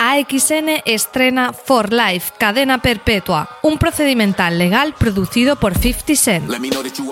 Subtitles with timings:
[0.00, 6.50] AXN estrena For Life, cadena perpetua, un procedimental legal producido por 50 Cent.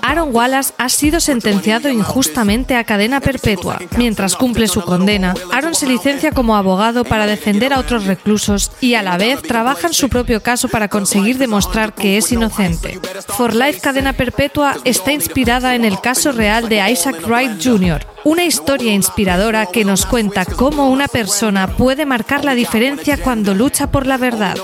[0.02, 3.80] Aaron Wallace ha sido sentenciado injustamente a cadena perpetua.
[3.96, 8.95] Mientras cumple su condena, Aaron se licencia como abogado para defender a otros reclusos y
[8.95, 13.00] a la vez trabaja en su propio caso para conseguir demostrar que es inocente.
[13.37, 18.45] For Life, cadena perpetua está inspirada en el caso real de Isaac Wright Jr., una
[18.45, 24.05] historia inspiradora que nos cuenta cómo una persona puede marcar la diferencia cuando lucha por
[24.05, 24.57] la verdad.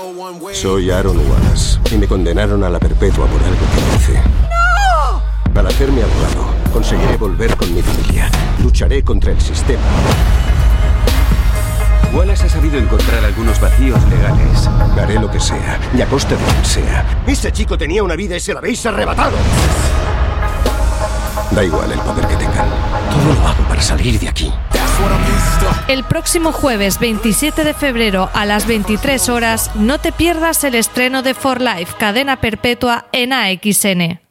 [0.51, 4.21] Soy Aaron Wallace y me condenaron a la perpetua por algo que hice.
[5.53, 5.57] ¡No!
[5.57, 8.29] Al hacerme abogado, conseguiré volver con mi familia.
[8.61, 9.81] Lucharé contra el sistema.
[12.13, 14.67] Wallace ha sabido encontrar algunos vacíos legales.
[15.01, 17.23] Haré lo que sea, y a costa de quien sea.
[17.25, 19.37] Ese chico tenía una vida y se la habéis arrebatado.
[21.51, 22.67] Da igual el poder que tengan.
[23.09, 24.51] Todo lo hago para salir de aquí.
[25.87, 31.21] El próximo jueves 27 de febrero a las 23 horas no te pierdas el estreno
[31.21, 34.22] de For Life, cadena perpetua en AXN.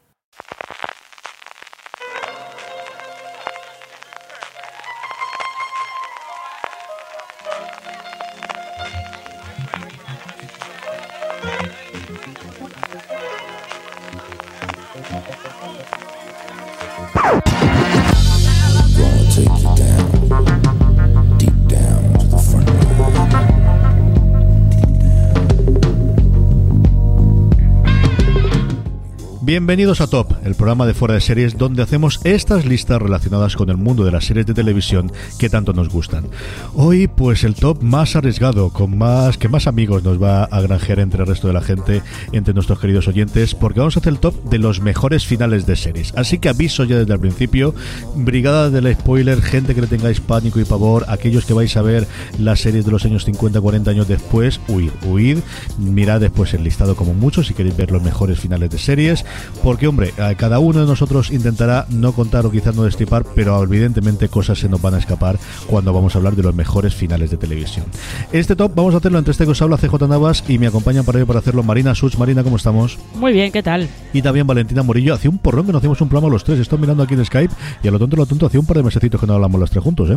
[29.52, 33.68] Bienvenidos a Top, el programa de fuera de series donde hacemos estas listas relacionadas con
[33.68, 36.24] el mundo de las series de televisión que tanto nos gustan.
[36.72, 41.00] Hoy, pues el top más arriesgado, con más que más amigos nos va a granjear
[41.00, 42.00] entre el resto de la gente,
[42.32, 45.76] entre nuestros queridos oyentes, porque vamos a hacer el top de los mejores finales de
[45.76, 46.14] series.
[46.16, 47.74] Así que aviso ya desde el principio,
[48.14, 52.08] brigada del spoiler, gente que le tengáis pánico y pavor, aquellos que vais a ver
[52.38, 55.40] las series de los años 50, 40 años después, huid, huid,
[55.76, 59.26] mirad después el listado como mucho si queréis ver los mejores finales de series
[59.62, 63.62] porque hombre, a cada uno de nosotros intentará no contar o quizás no destripar, pero
[63.62, 67.30] evidentemente cosas se nos van a escapar cuando vamos a hablar de los mejores finales
[67.30, 67.86] de televisión.
[68.32, 71.04] Este top vamos a hacerlo entre este que os habla CJ Navas y me acompañan
[71.04, 72.16] para ello para hacerlo Marina Such.
[72.16, 72.98] Marina, ¿cómo estamos?
[73.14, 73.88] Muy bien, ¿qué tal?
[74.12, 75.14] Y también Valentina Morillo.
[75.14, 76.58] Hacía un porrón que no hacíamos un programa los tres.
[76.58, 78.82] Estoy mirando aquí en Skype y a lo tonto, lo tonto, hacía un par de
[78.82, 80.16] mesecitos que no hablamos los tres juntos, ¿eh?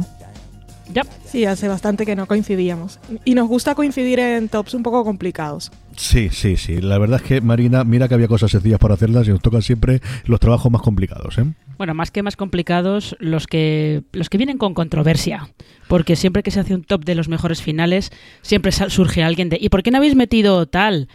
[0.96, 1.04] Ya.
[1.26, 3.00] Sí, hace bastante que no coincidíamos.
[3.26, 5.70] Y nos gusta coincidir en tops un poco complicados.
[5.98, 6.80] Sí, sí, sí.
[6.80, 9.62] La verdad es que, Marina, mira que había cosas sencillas para hacerlas y nos tocan
[9.62, 11.44] siempre los trabajos más complicados, ¿eh?
[11.78, 15.50] Bueno, más que más complicados, los que los que vienen con controversia.
[15.90, 19.58] Porque siempre que se hace un top de los mejores finales, siempre surge alguien de
[19.60, 21.10] ¿y por qué no habéis metido tal?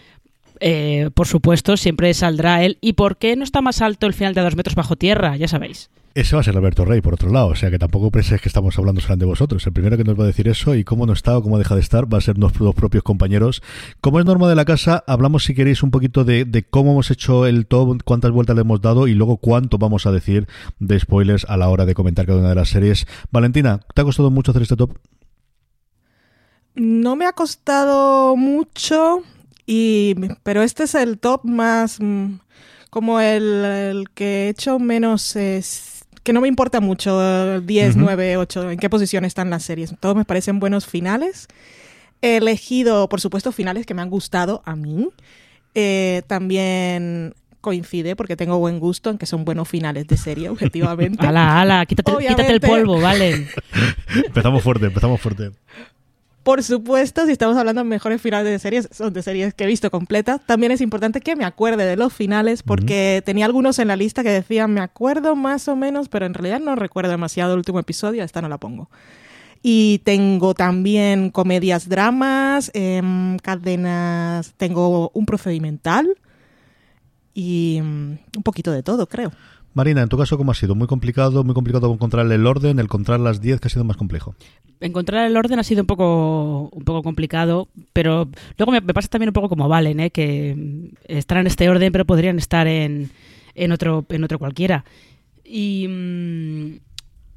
[0.60, 2.76] Eh, por supuesto, siempre saldrá él.
[2.82, 5.36] ¿Y por qué no está más alto el final de dos metros bajo tierra?
[5.38, 5.88] Ya sabéis.
[6.12, 7.46] Ese va a ser Alberto Rey, por otro lado.
[7.48, 9.64] O sea que tampoco penséis que estamos hablando solamente de vosotros.
[9.64, 11.76] El primero que nos va a decir eso y cómo no está o cómo deja
[11.76, 13.62] de estar va a ser nuestros propios compañeros.
[14.00, 17.46] Como es norma de la casa, hablamos, si queréis, un poquito de, cómo hemos hecho
[17.46, 20.48] el top, cuántas vueltas le hemos dado y luego cuánto vamos a decir
[20.80, 23.06] de spoilers a la hora de comentar cada una de las series.
[23.30, 24.98] Valentina, ¿te ha costado mucho hacer este top?
[26.74, 29.22] No me ha costado mucho,
[29.64, 32.34] y, pero este es el top más mm,
[32.90, 35.36] como el, el que he hecho menos...
[35.36, 38.04] es- que no me importa mucho, eh, 10, Ujú.
[38.04, 39.94] 9, 8, en qué posición están las series.
[40.00, 41.48] Todos me parecen buenos finales.
[42.22, 45.08] He elegido, por supuesto, finales que me han gustado a mí.
[45.74, 51.26] Eh, también coincide porque tengo buen gusto en que son buenos finales de serie, objetivamente.
[51.26, 53.46] Ala, ala, quítate, quítate el polvo, ¿vale?
[54.26, 55.50] empezamos fuerte, empezamos fuerte.
[56.42, 59.66] Por supuesto, si estamos hablando de mejores finales de series, son de series que he
[59.66, 60.40] visto completas.
[60.46, 64.22] También es importante que me acuerde de los finales, porque tenía algunos en la lista
[64.22, 67.78] que decían, me acuerdo más o menos, pero en realidad no recuerdo demasiado el último
[67.78, 68.88] episodio, esta no la pongo.
[69.62, 76.16] Y tengo también comedias, dramas, em, cadenas, tengo un procedimental,
[77.34, 79.32] y mm, un poquito de todo, creo.
[79.72, 80.74] Marina, en tu caso, ¿cómo ha sido?
[80.74, 81.44] ¿Muy complicado?
[81.44, 82.78] ¿Muy complicado encontrar el orden?
[82.78, 84.34] ¿El encontrar las 10 que ha sido más complejo?
[84.80, 88.28] Encontrar el orden ha sido un poco, un poco complicado, pero
[88.58, 90.10] luego me, pasa también un poco como Valen, ¿eh?
[90.10, 93.10] que están en este orden, pero podrían estar en,
[93.54, 94.84] en, otro, en otro cualquiera.
[95.44, 96.76] Y mm,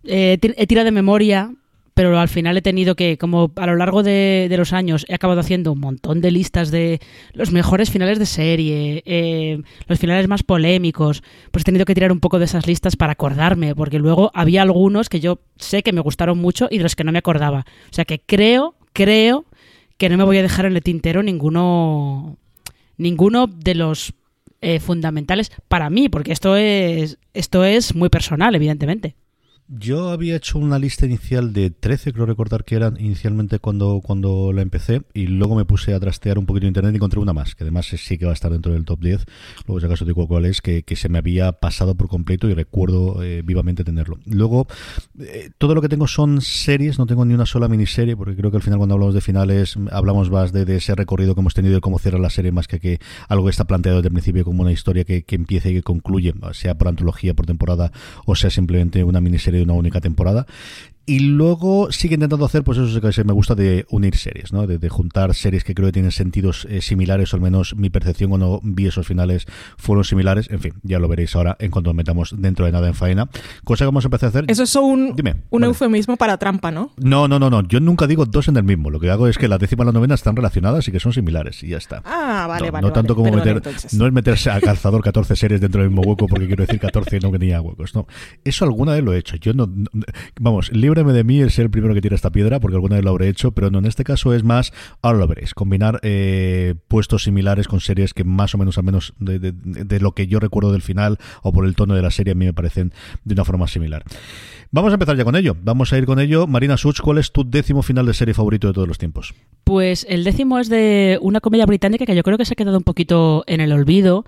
[0.06, 1.54] he tirado de memoria
[1.94, 5.40] pero al final he tenido que, como a lo largo de, los años, he acabado
[5.40, 7.00] haciendo un montón de listas de
[7.34, 12.12] los mejores finales de serie, eh, los finales más polémicos, pues he tenido que tirar
[12.12, 15.94] un poco de esas listas para acordarme, porque luego había algunos que yo sé que
[15.94, 17.66] me gustaron mucho y de los que no me acordaba.
[17.92, 19.46] O sea que creo, creo
[19.98, 22.38] que no me voy a dejar en el tintero ninguno,
[22.98, 24.14] ninguno de los
[24.62, 29.16] eh, fundamentales para mí, porque esto es, esto es muy personal, evidentemente.
[29.80, 34.54] Yo había hecho una lista inicial de 13, creo recordar que eran inicialmente cuando, cuando
[34.54, 37.34] la empecé, y luego me puse a trastear un poquito de internet y encontré una
[37.34, 39.26] más, que además sí que va a estar dentro del top 10.
[39.66, 42.54] Luego, si acaso digo cuál es, que, que se me había pasado por completo y
[42.54, 44.20] recuerdo eh, vivamente tenerlo.
[44.26, 44.68] Luego,
[45.20, 48.52] eh, todo lo que tengo son series, no tengo ni una sola miniserie, porque creo
[48.52, 51.78] que al final, cuando hablamos de finales, hablamos más de, ese recorrido que hemos tenido
[51.78, 54.46] y cómo cierra la serie, más que que algo que está planteado desde el principio
[54.46, 57.92] como una historia que, que empieza y que concluye, sea por antología, por temporada,
[58.26, 60.46] o sea simplemente una miniserie de una única temporada.
[61.06, 64.66] Y luego sigue intentando hacer, pues eso que me gusta de unir series, ¿no?
[64.66, 68.30] De, juntar series que creo que tienen sentidos eh, similares, o al menos mi percepción
[68.30, 69.46] cuando vi esos finales
[69.78, 70.50] fueron similares.
[70.50, 73.28] En fin, ya lo veréis ahora en cuanto nos metamos dentro de nada en faena.
[73.66, 74.46] Cosa que vamos a empezar a hacer.
[74.48, 75.16] Eso es un,
[75.50, 76.92] un eufemismo para trampa, ¿no?
[76.98, 77.68] No, no, no, no.
[77.68, 78.90] Yo nunca digo dos en el mismo.
[78.90, 81.12] Lo que hago es que la décima y la novena están relacionadas y que son
[81.12, 82.02] similares y ya está.
[82.06, 82.88] Ah, vale, no, vale.
[82.88, 83.62] No tanto como meter.
[83.92, 87.18] No es meterse a calzador 14 series dentro del mismo hueco porque quiero decir 14
[87.18, 87.94] y no tenía huecos.
[87.94, 88.08] No.
[88.46, 89.36] Eso alguna vez lo he hecho.
[89.36, 89.68] Yo no.
[90.40, 93.10] vamos, líbreme de mí el ser primero que tira esta piedra, porque alguna vez lo
[93.10, 97.24] habré hecho, pero no, en este caso es más, ahora lo veréis, combinar eh, puestos
[97.24, 100.84] similares con series que más o menos, al menos de, lo que yo recuerdo del
[100.84, 102.94] final o por el tono de la serie, a mí me parecen
[103.24, 104.04] de una forma similar.
[104.70, 105.56] Vamos a empezar ya con ello.
[105.62, 106.46] Vamos a ir con ello.
[106.46, 109.34] Marina Such, ¿cuál es tu décimo final de serie favorito de todos los tiempos?
[109.64, 112.78] Pues el décimo es de una comedia británica que yo creo que se ha quedado
[112.78, 114.26] un poquito en el olvido.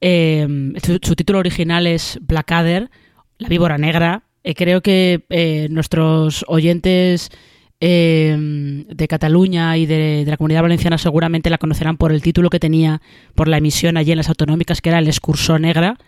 [0.00, 0.46] Eh,
[0.82, 2.90] su, título original es Blackadder,
[3.38, 7.30] La víbora negra, eh, creo que eh, nuestros oyentes
[7.80, 12.60] eh, de Cataluña y de, la comunidad valenciana seguramente la conocerán por el título que
[12.60, 13.02] tenía
[13.34, 15.98] por la emisión allí en las autonómicas, que era El Escurso Negra.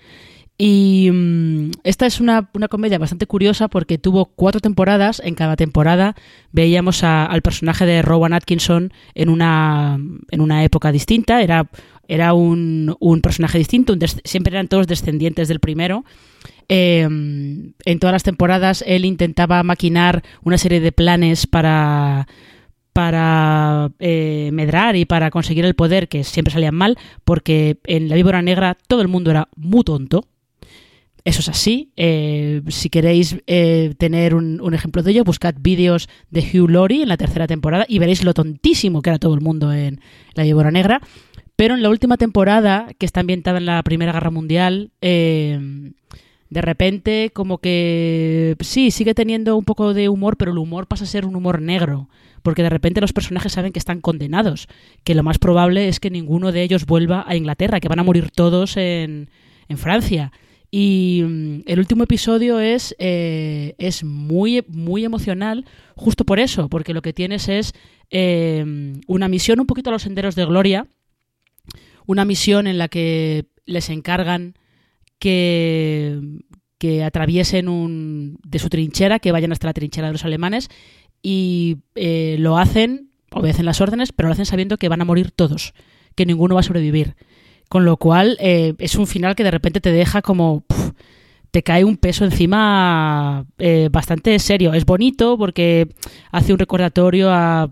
[0.56, 5.20] Y mm, esta es una, comedia bastante curiosa porque tuvo cuatro temporadas.
[5.24, 6.14] En cada temporada
[6.52, 9.98] veíamos al personaje de Rowan Atkinson en una,
[10.30, 11.42] en una época distinta.
[11.42, 11.68] Era,
[12.06, 16.04] era un, personaje distinto, siempre eran todos descendientes del primero.
[16.68, 22.28] Em, en todas las temporadas él intentaba maquinar una serie de planes para
[22.92, 28.16] para eh, medrar y para conseguir el poder que siempre salían mal porque en la
[28.16, 30.26] víbora negra todo el mundo era muy tonto
[31.24, 31.92] eso es así.
[31.96, 37.02] Eh, si queréis eh, tener un, un, ejemplo de ello, buscad vídeos de Hugh Laurie
[37.02, 40.00] en la tercera temporada y veréis lo tontísimo que era todo el mundo en
[40.34, 41.02] La Víbora Negra.
[41.54, 44.92] Pero en la última temporada, que está ambientada en la Primera Guerra Mundial,
[46.50, 51.04] de repente como que sí, sigue teniendo un poco de humor, pero el humor pasa
[51.04, 52.08] a ser un humor negro,
[52.42, 54.68] porque de repente los personajes saben que están condenados,
[55.04, 58.04] que lo más probable es que ninguno de ellos vuelva a Inglaterra, que van a
[58.04, 59.28] morir todos en,
[59.68, 60.32] en Francia.
[60.70, 65.64] Y mm, el último episodio es, eh, es muy, muy emocional,
[65.96, 67.74] justo por eso, porque lo que tienes es
[68.10, 68.64] eh,
[69.06, 70.86] una misión un poquito a los senderos de gloria,
[72.06, 74.54] una misión en la que les encargan
[75.18, 76.20] que,
[76.78, 80.68] que atraviesen un, de su trinchera, que vayan hasta la trinchera de los alemanes
[81.22, 85.30] y eh, lo hacen, obedecen las órdenes, pero lo hacen sabiendo que van a morir
[85.30, 85.74] todos,
[86.14, 87.16] que ninguno va a sobrevivir.
[87.68, 90.64] Con lo cual eh, es un final que de repente te deja como
[91.50, 94.74] te cae un peso encima eh, bastante serio.
[94.74, 95.88] Es bonito porque
[96.30, 97.70] hace un recordatorio a,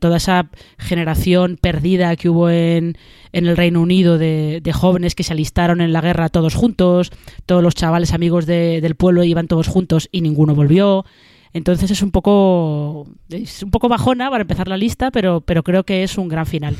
[0.00, 2.98] toda esa generación perdida que hubo en,
[3.32, 7.12] en el Reino Unido de, jóvenes que se alistaron en la guerra todos juntos,
[7.46, 11.04] todos los chavales amigos del pueblo iban todos juntos y ninguno volvió.
[11.52, 15.84] Entonces es un poco es un poco bajona para empezar la lista, pero, pero creo
[15.84, 16.76] que es un gran final.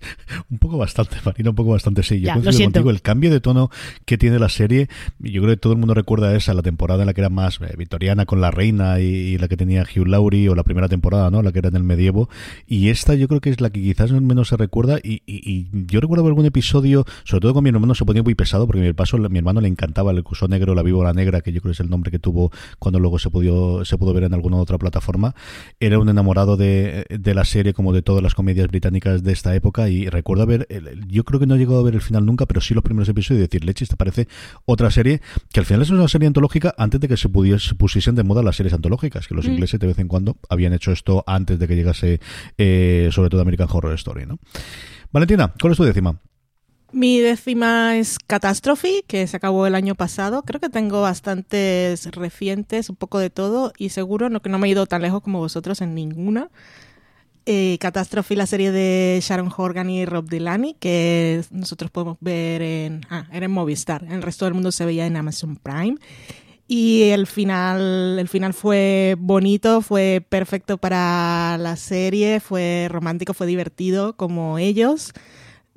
[0.50, 2.20] un poco bastante, Marina, un poco bastante sí.
[2.20, 3.70] Yo contigo, el cambio de tono
[4.04, 4.88] que tiene la serie,
[5.18, 7.60] yo creo que todo el mundo recuerda esa, la temporada en la que era más
[7.60, 11.30] eh, victoriana con la reina y, la que tenía Hugh Laurie, o la primera temporada,
[11.30, 11.42] ¿no?
[11.42, 12.28] La que era en el medievo.
[12.66, 14.98] Y esta yo creo que es la que quizás menos se recuerda.
[15.02, 15.18] Y,
[15.86, 18.92] yo recuerdo algún episodio, sobre todo con mi hermano, se ponía muy pesado, porque mi,
[18.92, 21.74] paso, mi hermano le encantaba el curso negro, la víbora negra, que yo creo que
[21.74, 24.78] es el nombre que tuvo cuando luego se pudo, se pudo ver en alguna otra
[24.78, 25.34] plataforma.
[25.80, 29.54] Era un enamorado de, de la serie, como de todas las comedias británicas de esta
[29.54, 30.66] época Y recuerdo ver,
[31.06, 33.08] yo creo que no he llegado a ver el final nunca, pero sí los primeros
[33.08, 34.28] episodios y decir, leche, esta parece
[34.64, 35.20] otra serie,
[35.52, 38.42] que al final es una serie antológica antes de que se, pudiese, pusiesen de moda
[38.42, 39.52] las series antológicas, que los mm.
[39.52, 42.20] ingleses de vez en cuando habían hecho esto antes de que llegase,
[42.56, 44.38] eh, sobre todo American Horror Story, ¿no?
[45.12, 46.20] Valentina, ¿cuál es tu décima?
[46.90, 50.42] Mi décima es Catastrophe, que se acabó el año pasado.
[50.42, 54.68] Creo que tengo bastantes recientes, un poco de todo, y seguro no, que no me
[54.68, 56.48] he ido tan lejos como vosotros en ninguna.
[57.50, 63.06] Eh, Catastrophe, la serie de Sharon Horgan y Rob Delaney, que nosotros podemos ver en,
[63.08, 64.04] ah, era en Movistar.
[64.04, 65.96] El resto del mundo se veía en Amazon Prime.
[66.66, 73.46] Y el final, el final fue bonito, fue perfecto para la serie, fue romántico, fue
[73.46, 75.14] divertido como ellos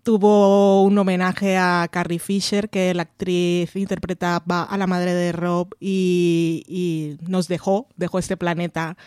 [0.03, 5.75] tuvo un homenaje a Carrie Fisher, que la actriz interpretaba a la madre de Rob
[5.79, 8.97] y, nos dejó, dejó este planeta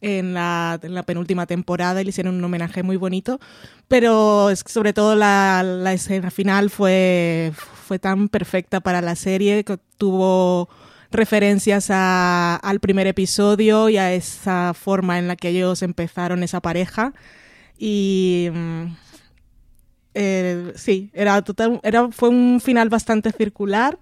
[0.00, 3.40] en la, penúltima temporada y le hicieron un homenaje muy bonito,
[3.88, 10.68] pero sobre todo la, escena final fue, fue tan perfecta para la serie que tuvo
[11.10, 17.12] referencias al primer episodio y a esa forma en la que ellos empezaron esa pareja.
[17.78, 18.84] Y mm,
[20.14, 23.98] eh, sí, era total, era, fue un final bastante circular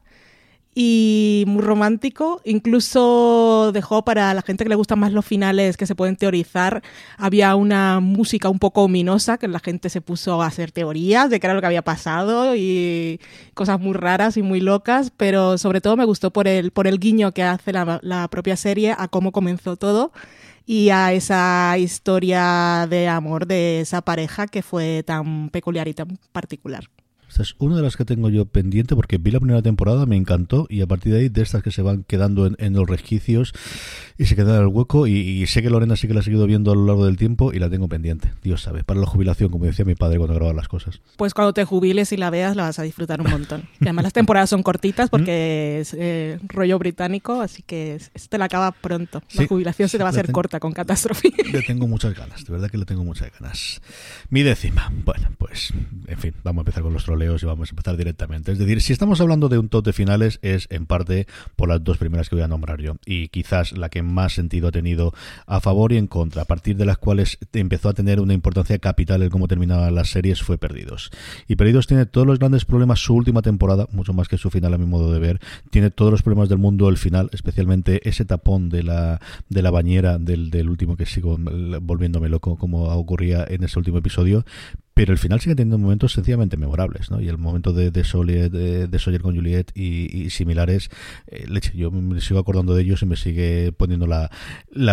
[0.79, 2.43] y muy romántico.
[2.45, 6.83] Incluso dejó para la gente que le gustan más los finales que se pueden teorizar.
[7.17, 11.41] Había una música un poco ominosa que la gente se puso a hacer teorías de
[11.41, 13.21] qué era lo que había pasado y
[13.55, 15.11] cosas muy raras y muy locas.
[15.17, 18.57] Pero sobre todo me gustó por el, por el guiño que hace la, la propia
[18.57, 20.13] serie a cómo comenzó todo
[20.67, 26.19] y a esa historia de amor de esa pareja que fue tan peculiar y tan
[26.33, 26.85] particular.
[27.29, 30.17] Esta es una de las que tengo yo pendiente porque vi la primera temporada, me
[30.17, 33.53] encantó y a partir de ahí, de estas que se van quedando en, los resquicios
[34.19, 36.47] y se quedan en el hueco y, sé que Lorena sí que la ha seguido
[36.47, 38.33] viendo a lo largo del tiempo y la tengo pendiente.
[38.43, 41.01] Dios sabe, para la jubilación, como decía mi padre cuando grababa las cosas.
[41.17, 43.69] Pues cuando te jubiles y la veas la vas a disfrutar un montón.
[43.81, 45.81] y además las temporadas son cortitas porque ¿Mm?
[45.81, 49.23] es eh, rollo británico, así que te la acaba pronto.
[49.35, 51.33] La jubilación se te va a hacer corta con catástrofe.
[51.53, 53.81] Le tengo muchas ganas, de verdad que le tengo muchas ganas.
[54.31, 55.73] Mi décima, bueno, pues
[56.07, 58.53] en fin, vamos a empezar con los y vamos a empezar directamente.
[58.53, 61.97] Es decir, si estamos hablando de un top finales es en parte por las dos
[61.97, 65.15] primeras que voy a nombrar yo y quizás la que más sentido ha tenido
[65.47, 68.79] a favor y en contra, a partir de las cuales empezó a tener una importancia
[68.79, 71.11] capital en cómo terminaban las series fue Perdidos.
[71.49, 74.75] Y Perdidos tiene todos los grandes problemas su última temporada, mucho más que su final
[74.75, 78.25] a mi modo de ver, tiene todos los problemas del mundo el final, especialmente ese
[78.25, 83.45] tapón de la de la bañera del, del último que sigo volviéndome loco como ocurría
[83.49, 84.45] en ese último episodio,
[84.97, 87.21] pero el final sigue teniendo momentos sencillamente memorables, ¿no?
[87.21, 90.89] Y el momento de, de, de, Sawyer con Juliet y, similares,
[91.27, 94.31] eh, leche, yo me sigo acordando de ellos y me sigue poniendo la,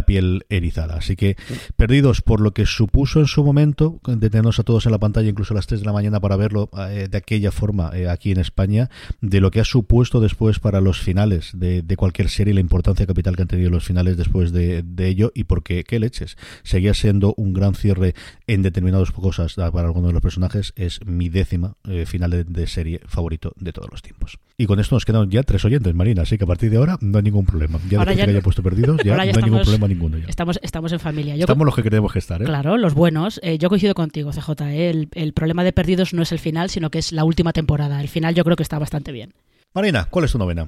[0.05, 0.98] piel erizada.
[0.98, 1.38] Así que,
[1.77, 5.53] perdidos por lo que supuso en su momento, detenernos a todos en la pantalla, incluso
[5.53, 8.41] a las 3 de la mañana para verlo eh, de aquella forma eh, aquí en
[8.41, 8.89] España,
[9.22, 13.38] de lo que ha supuesto después para los finales de, cualquier serie, la importancia capital
[13.38, 17.53] que han tenido los finales después de, ello y porque, qué leches, seguía siendo un
[17.53, 18.15] gran cierre
[18.48, 23.01] en determinadas cosas para uno de los personajes, es mi décima eh, final de, serie
[23.05, 24.39] favorito de todos los tiempos.
[24.57, 26.97] Y con esto nos quedan ya tres oyentes, Marina, así que a partir de ahora
[27.01, 27.79] no hay ningún problema.
[27.89, 30.17] Ya ahora ya, que haya puesto perdidos, ya, no hay ningún problema ninguno.
[30.27, 31.35] Estamos, estamos en familia.
[31.35, 32.41] estamos los que queremos que estar.
[32.41, 32.45] ¿eh?
[32.45, 33.39] Claro, los buenos.
[33.43, 34.62] Eh, yo coincido contigo, CJ.
[34.62, 38.01] El, el problema de perdidos no es el final, sino que es la última temporada.
[38.01, 39.33] El final yo creo que está bastante bien.
[39.73, 40.67] Marina, ¿cuál es tu novena?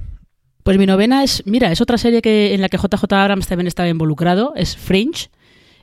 [0.62, 3.68] Pues mi novena es, mira, es otra serie que en la que JJ Abrams también
[3.68, 5.30] estaba involucrado, es Fringe.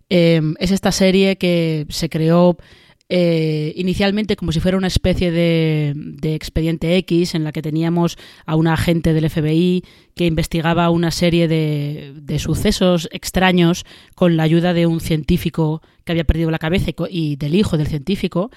[0.10, 2.58] es esta serie que se creó
[3.10, 5.94] eh, inicialmente como si fuera una especie de,
[6.24, 9.84] expediente X en la que teníamos a un agente del FBI
[10.16, 16.24] que investigaba una serie de, sucesos extraños con la ayuda de un científico que había
[16.24, 18.52] perdido la cabeza y del hijo del científico.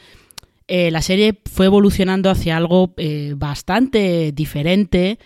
[0.69, 5.19] Eh, la serie fue evolucionando hacia algo eh, bastante diferente.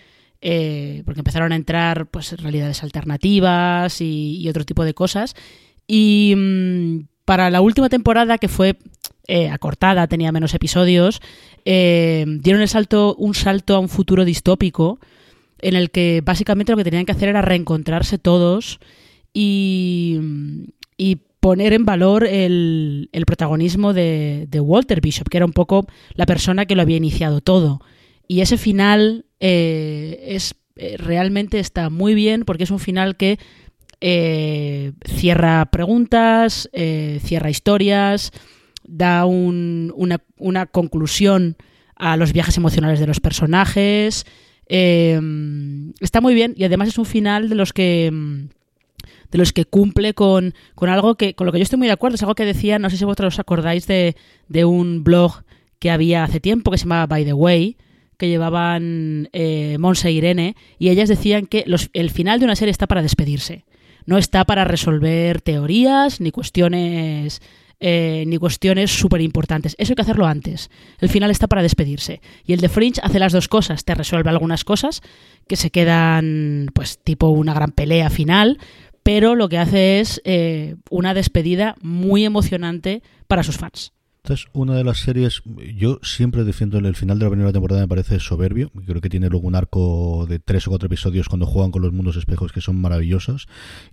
[1.05, 5.35] porque empezaron a entrar pues realidades alternativas y, otro tipo de cosas
[5.87, 8.77] y mm, para la última temporada que fue
[9.33, 11.21] eh, acortada, tenía menos episodios,
[11.63, 14.99] eh, dieron el salto, un salto a un futuro distópico
[15.59, 18.81] en el que básicamente lo que tenían que hacer era reencontrarse todos
[19.33, 20.19] y,
[21.39, 26.75] poner en valor el, protagonismo de, Walter Bishop, que era un poco la persona que
[26.75, 27.79] lo había iniciado todo.
[28.27, 30.55] Y ese final eh, es
[30.97, 33.39] realmente está muy bien porque es un final que
[35.05, 38.33] cierra preguntas, cierra historias,
[38.91, 41.55] da una, conclusión
[41.95, 44.25] a los viajes emocionales de los personajes.
[44.67, 48.11] Em, está muy bien y además es un final de los que
[49.31, 51.93] de los que cumple con, con algo que, con lo que yo estoy muy de
[51.93, 54.17] acuerdo, es algo que decía, no sé si vosotros os acordáis de,
[54.49, 55.43] de un blog
[55.79, 57.77] que había hace tiempo que se llamaba By the Way,
[58.17, 62.57] que llevaban eh, Monse e Irene, y ellas decían que los, el final de una
[62.57, 63.63] serie está para despedirse.
[64.05, 67.41] No está para resolver teorías ni cuestiones
[67.83, 69.75] eh, ni cuestiones súper importantes.
[69.79, 70.69] Eso hay que hacerlo antes.
[70.99, 72.21] El final está para despedirse.
[72.45, 73.83] Y el de Fringe hace las dos cosas.
[73.83, 75.01] Te resuelve algunas cosas
[75.47, 78.59] que se quedan, pues, tipo una gran pelea final,
[79.01, 83.93] pero lo que hace es eh, una despedida muy emocionante para sus fans.
[84.23, 85.41] Esta es una de las series,
[85.75, 88.69] yo siempre defiendo el final de la primera temporada, me parece soberbio.
[88.85, 91.91] Creo que tiene luego un arco de tres o cuatro episodios cuando juegan con los
[91.91, 93.47] mundos espejos que son maravillosos.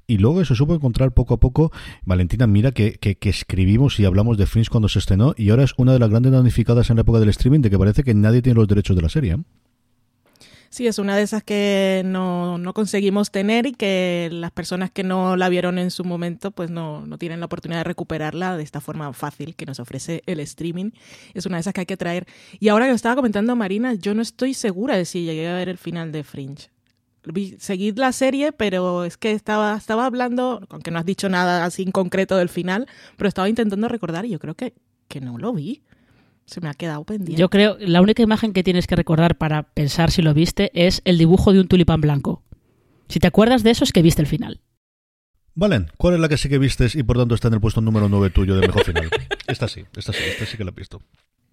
[0.07, 1.73] Y luego eso supo encontrar poco a poco.
[2.05, 5.63] Valentina, mira que, que, que, escribimos y hablamos de Fringe cuando se estrenó y ahora
[5.63, 8.13] es una de las grandes damnificadas en la época del streaming de que parece que
[8.13, 9.39] nadie tiene los derechos de la serie.
[10.71, 15.03] Sí, es una de esas que no, no, conseguimos tener y que las personas que
[15.03, 18.65] no la vieron en su momento pues no, no, tienen la oportunidad de recuperarla de
[18.65, 20.91] esta forma fácil que nos ofrece el streaming.
[21.33, 22.27] Es una de esas que hay que traer.
[22.61, 25.55] Y ahora que lo estaba comentando Marina, yo no estoy segura de si llegué a
[25.55, 26.71] ver el final de Fringe.
[27.59, 31.83] Seguid la serie, pero es que estaba, estaba hablando, aunque no has dicho nada así
[31.83, 34.75] en concreto del final, pero estaba intentando recordar y yo creo que,
[35.09, 35.83] que no lo vi
[36.49, 37.39] se me ha quedado pendiente.
[37.39, 41.03] Yo creo, la única imagen que tienes que recordar para pensar si lo viste es
[41.05, 42.43] el dibujo de un tulipán blanco.
[43.09, 44.61] Si te acuerdas de eso es que viste el final.
[45.55, 47.81] Valen, ¿cuál es la que sí que vistes y por tanto está en el puesto
[47.81, 49.11] número 9 tuyo de mejor final?
[49.47, 51.03] esta sí, esta sí, esta sí que la he visto.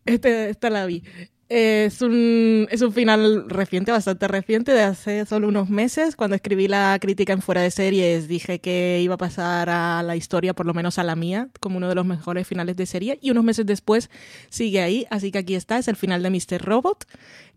[0.05, 1.03] Este, esta la vi.
[1.47, 6.15] Es un, es un final reciente, bastante reciente, de hace solo unos meses.
[6.15, 10.15] Cuando escribí la crítica en Fuera de Series, dije que iba a pasar a la
[10.15, 13.19] historia, por lo menos a la mía, como uno de los mejores finales de serie.
[13.21, 14.09] Y unos meses después
[14.50, 15.05] sigue ahí.
[15.12, 16.63] Así que aquí está, es el final de Mr.
[16.63, 17.05] Robot,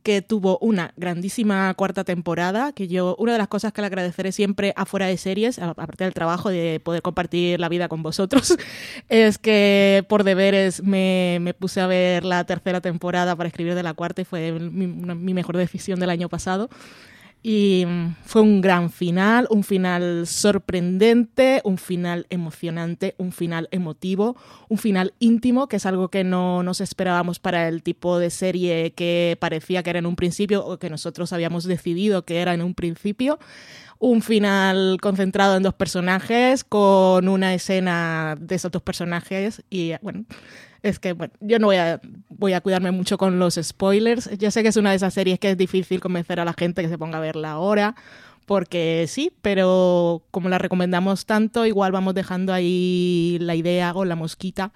[0.02, 2.72] que tuvo una grandísima cuarta temporada.
[2.72, 6.04] Que yo, una de las cosas que le agradeceré siempre a Fuera de Series, aparte
[6.04, 8.56] del trabajo de poder compartir la vida con vosotros,
[9.08, 13.82] es que por deberes me, me puse a ver la tercera temporada para escribir de
[13.82, 16.68] la cuarta y fue mi, mi mejor decisión del año pasado.
[17.42, 24.36] Y mm, fue un gran final, un final sorprendente, un final emocionante, un final emotivo,
[24.68, 28.92] un final íntimo, que es algo que no nos esperábamos para el tipo de serie
[28.92, 32.62] que parecía que era en un principio o que nosotros habíamos decidido que era en
[32.62, 33.38] un principio.
[34.00, 40.24] Un final concentrado en dos personajes, con una escena de esos dos personajes y bueno,
[40.82, 44.30] es que bueno, yo no voy a, voy a cuidarme mucho con los spoilers.
[44.38, 46.82] Yo sé que es una de esas series que es difícil convencer a la gente
[46.82, 47.94] que se ponga a verla ahora,
[48.46, 54.16] porque sí, pero como la recomendamos tanto, igual vamos dejando ahí la idea o la
[54.16, 54.72] mosquita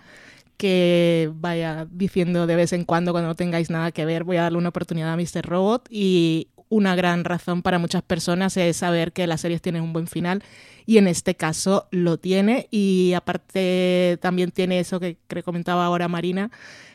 [0.57, 4.43] que vaya diciendo de vez en cuando cuando no tengáis nada que ver, voy a
[4.43, 5.45] darle una oportunidad a Mr.
[5.45, 9.93] Robot y una gran razón para muchas personas es saber que las series tienen un
[9.93, 10.43] buen final
[10.87, 16.51] y en este caso lo tiene y aparte también tiene eso que, comentaba ahora Marina,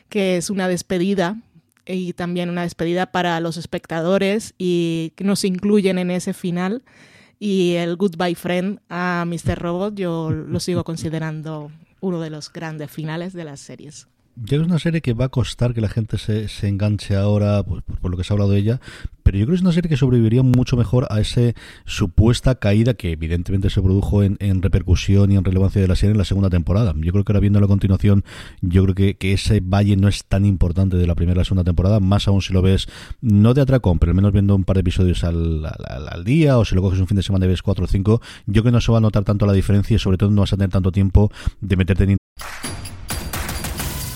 [0.08, 1.36] que es una despedida
[1.86, 6.82] y también una despedida para los espectadores y que nos incluyen en ese final.
[7.38, 9.56] Y el Goodbye Friend a Mr.
[9.60, 14.08] Robot yo lo sigo considerando uno de los grandes finales de las series.
[14.40, 17.64] Ya es una serie que va a costar que la gente se, se enganche ahora,
[17.64, 18.80] pues, por, lo que se ha hablado de ella,
[19.24, 21.40] pero yo creo que es una serie que sobreviviría mucho mejor a esa
[21.86, 26.12] supuesta caída que evidentemente se produjo en, en, repercusión y en relevancia de la serie
[26.12, 26.94] en la segunda temporada.
[26.96, 28.24] Yo creo que ahora viendo la continuación,
[28.60, 31.44] yo creo que, que ese valle no es tan importante de la primera a la
[31.44, 32.86] segunda temporada, más aún si lo ves,
[33.20, 36.58] no de atracón, pero al menos viendo un par de episodios al, al, al día
[36.58, 38.64] o si lo coges un fin de semana y ves cuatro o cinco, yo creo
[38.64, 40.56] que no se va a notar tanto la diferencia y sobre todo no vas a
[40.56, 42.18] tener tanto tiempo de meterte en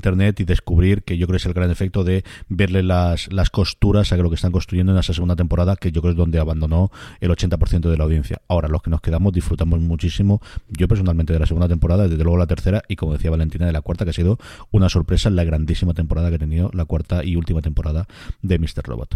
[0.00, 3.50] Internet y descubrir que yo creo que es el gran efecto de verle las, las
[3.50, 6.38] costuras a lo que están construyendo en esa segunda temporada, que yo creo es donde
[6.38, 8.40] abandonó el 80% de la audiencia.
[8.48, 12.38] Ahora, los que nos quedamos disfrutamos muchísimo, yo personalmente de la segunda temporada, desde luego
[12.38, 14.38] la tercera, y como decía Valentina, de la cuarta, que ha sido
[14.70, 18.06] una sorpresa la grandísima temporada que ha tenido la cuarta y última temporada
[18.42, 18.82] de Mr.
[18.84, 19.14] Robot.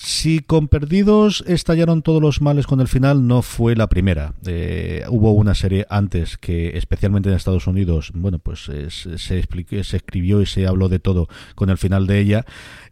[0.00, 4.32] Si con Perdidos estallaron todos los males con el final, no fue la primera.
[4.46, 10.40] Eh, hubo una serie antes que, especialmente en Estados Unidos, bueno, pues se, se escribió
[10.40, 12.46] y se habló de todo con el final de ella.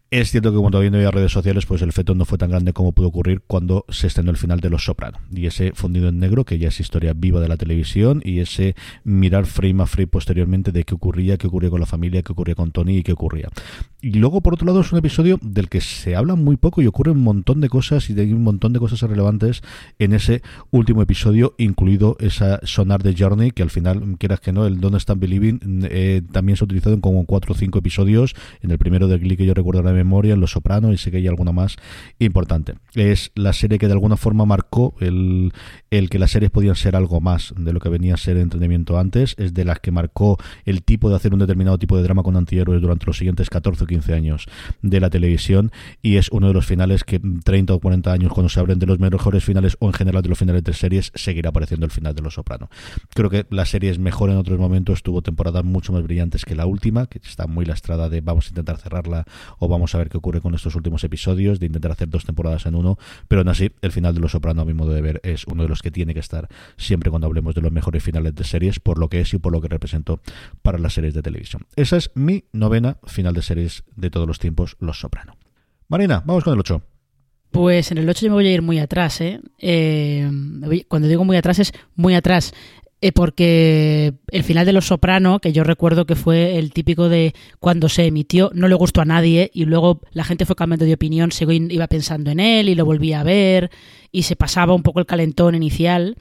[0.08, 2.72] Es cierto que cuando viendo ya redes sociales, pues el efecto no fue tan grande
[2.72, 5.18] como pudo ocurrir cuando se estrenó el final de Los Soprano.
[5.32, 8.76] Y ese fundido en negro, que ya es historia viva de la televisión, y ese
[9.02, 12.54] mirar frame a frame posteriormente de qué ocurría, qué ocurría con la familia, qué ocurría
[12.54, 13.48] con Tony y qué ocurría.
[14.00, 16.86] Y luego, por otro lado, es un episodio del que se habla muy poco y
[16.86, 19.62] ocurre un montón de cosas y de un montón de cosas relevantes
[19.98, 20.40] en ese
[20.70, 25.00] último episodio, incluido esa sonar de Journey, que al final, quieras que no, el Don't
[25.00, 28.36] Stand Believing eh, también se ha utilizado en como cuatro o cinco episodios.
[28.62, 31.18] En el primero de Glee que yo recuerdo memoria, en Los Soprano y sé que
[31.18, 31.76] hay alguna más
[32.18, 32.74] importante.
[32.94, 35.52] Es la serie que de alguna forma marcó el,
[35.90, 38.98] el que las series podían ser algo más de lo que venía a ser entretenimiento
[38.98, 39.34] antes.
[39.38, 42.36] Es de las que marcó el tipo de hacer un determinado tipo de drama con
[42.36, 44.46] antihéroes durante los siguientes 14 o 15 años
[44.82, 48.48] de la televisión y es uno de los finales que 30 o 40 años cuando
[48.48, 51.50] se abren de los mejores finales o en general de los finales de series seguirá
[51.50, 52.68] apareciendo el final de Los Soprano.
[53.14, 56.54] Creo que la serie es mejor en otros momentos, tuvo temporadas mucho más brillantes que
[56.54, 59.24] la última, que está muy lastrada de vamos a intentar cerrarla
[59.58, 62.66] o vamos a ver qué ocurre con estos últimos episodios, de intentar hacer dos temporadas
[62.66, 65.20] en uno, pero aún así, el final de Los Soprano, a mi modo de ver,
[65.22, 68.34] es uno de los que tiene que estar siempre cuando hablemos de los mejores finales
[68.34, 70.20] de series, por lo que es y por lo que representó
[70.62, 71.66] para las series de televisión.
[71.76, 75.36] Esa es mi novena final de series de todos los tiempos, Los Soprano.
[75.88, 76.82] Marina, vamos con el 8.
[77.50, 79.40] Pues en el 8 yo me voy a ir muy atrás, ¿eh?
[79.58, 80.30] ¿eh?
[80.88, 82.52] Cuando digo muy atrás es muy atrás.
[83.02, 87.34] Eh, porque el final de Los Soprano, que yo recuerdo que fue el típico de
[87.60, 90.94] cuando se emitió, no le gustó a nadie y luego la gente fue cambiando de
[90.94, 93.70] opinión, se iba pensando en él y lo volvía a ver
[94.12, 96.16] y se pasaba un poco el calentón inicial.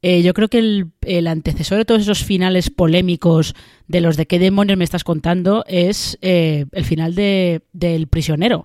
[0.00, 0.58] Eh, yo creo que
[1.00, 3.54] el, antecesor de todos esos finales polémicos
[3.88, 8.64] de los de qué demonios me estás contando es eh, el final de, del prisionero.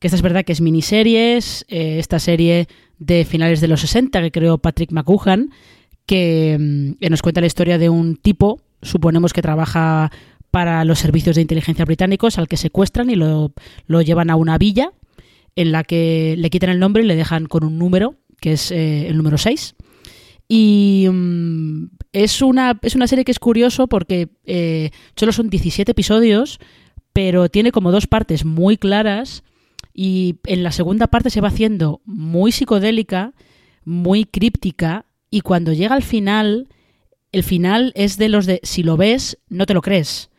[0.00, 4.30] Que esta es verdad que es miniseries, esta serie de finales de los 60 que
[4.30, 5.50] creó Patrick McGuhan
[6.10, 10.10] Mm, que nos cuenta la historia de un tipo, suponemos que trabaja
[10.50, 13.52] para los servicios de inteligencia británicos, al que secuestran y lo,
[14.02, 14.92] llevan a una villa
[15.54, 18.70] en la que le quitan el nombre y le dejan con un número, que es
[18.70, 19.74] eh, el número 6.
[20.48, 25.92] Y mm, es, una, es una serie que es curioso porque eh, solo son 17
[25.92, 26.58] episodios,
[27.12, 29.42] pero tiene como dos partes muy claras
[29.92, 33.34] y en la segunda parte se va haciendo muy psicodélica,
[33.84, 36.68] muy críptica y cuando llega al final,
[37.32, 40.30] el final es de los de si lo ves, no te lo crees.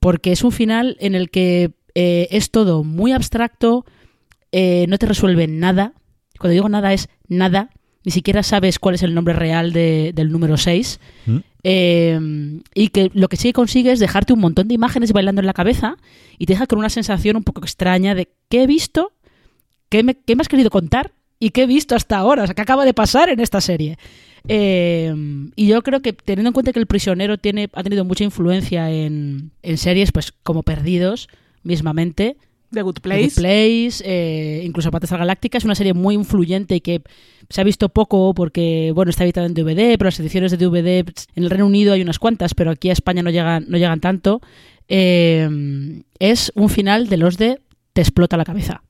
[0.00, 3.84] Porque es un final en el que eh, es todo muy abstracto,
[4.52, 5.94] eh, no te resuelve nada.
[6.38, 7.70] Cuando digo nada es nada,
[8.04, 11.00] ni siquiera sabes cuál es el nombre real del número 6.
[11.26, 11.36] ¿Mm?
[11.64, 15.46] Eh, y que lo que sí consigue es dejarte un montón de imágenes bailando en
[15.46, 15.96] la cabeza
[16.38, 19.12] y te deja con una sensación un poco extraña de ¿qué he visto?
[19.88, 21.12] ¿Qué me, qué me has querido contar?
[21.40, 22.44] ¿Y qué he visto hasta ahora?
[22.44, 23.98] O sea, ¿qué acaba de pasar en esta serie?
[24.48, 25.14] Eh,
[25.56, 28.90] y yo creo que teniendo en cuenta que El Prisionero tiene, ha tenido mucha influencia
[28.90, 31.28] en, series pues como Perdidos,
[31.62, 32.36] mismamente.
[32.70, 33.28] The Good Place.
[33.28, 37.02] The Place, eh, incluso Battlestar Galáctica, es una serie muy influyente y que
[37.48, 41.08] se ha visto poco porque, bueno, está editada en DVD, pero las ediciones de DVD
[41.34, 44.00] en el Reino Unido hay unas cuantas, pero aquí a España no llegan, no llegan
[44.00, 44.40] tanto.
[44.88, 47.60] Eh, es un final de los de
[47.92, 48.82] te explota la cabeza.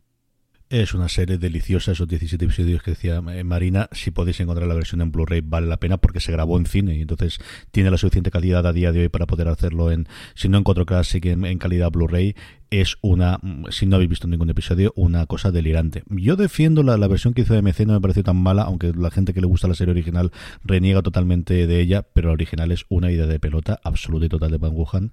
[0.70, 3.88] Es una serie deliciosa, esos 17 episodios que decía eh, Marina.
[3.92, 6.94] Si podéis encontrar la versión en Blu-ray, vale la pena porque se grabó en cine
[6.94, 7.38] y entonces
[7.70, 10.64] tiene la suficiente calidad a día de hoy para poder hacerlo en, si no en
[10.64, 12.36] 4K, sí que en, calidad Blu-ray.
[12.68, 16.02] Es una, si no habéis visto ningún episodio, una cosa delirante.
[16.10, 19.10] Yo defiendo la, la versión que hizo MC, no me pareció tan mala, aunque la
[19.10, 20.32] gente que le gusta la serie original
[20.64, 24.50] reniega totalmente de ella, pero la original es una idea de pelota absoluta y total
[24.50, 25.12] de Van Wuhan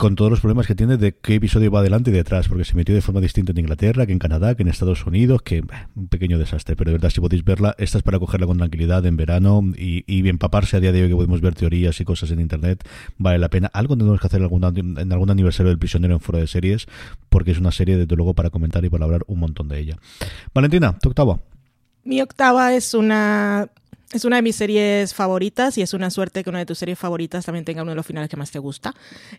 [0.00, 2.74] con todos los problemas que tiene de qué episodio va adelante y detrás, porque se
[2.74, 5.62] metió de forma distinta en Inglaterra, que en Canadá, que en Estados Unidos, que
[5.94, 9.04] un pequeño desastre, pero de verdad si podéis verla, esta es para cogerla con tranquilidad
[9.04, 12.30] en verano y, y empaparse a día de hoy que podemos ver teorías y cosas
[12.30, 12.82] en internet,
[13.18, 13.70] vale la pena.
[13.74, 16.86] Algo tenemos que hacer en algún aniversario del prisionero en fuera de series,
[17.28, 19.98] porque es una serie desde luego para comentar y para hablar un montón de ella.
[20.54, 21.40] Valentina, tu octava.
[22.04, 23.68] Mi octava es una
[24.12, 26.98] es una de mis series favoritas y es una suerte que una de tus series
[26.98, 28.94] favoritas también tenga uno de los finales que más te gusta.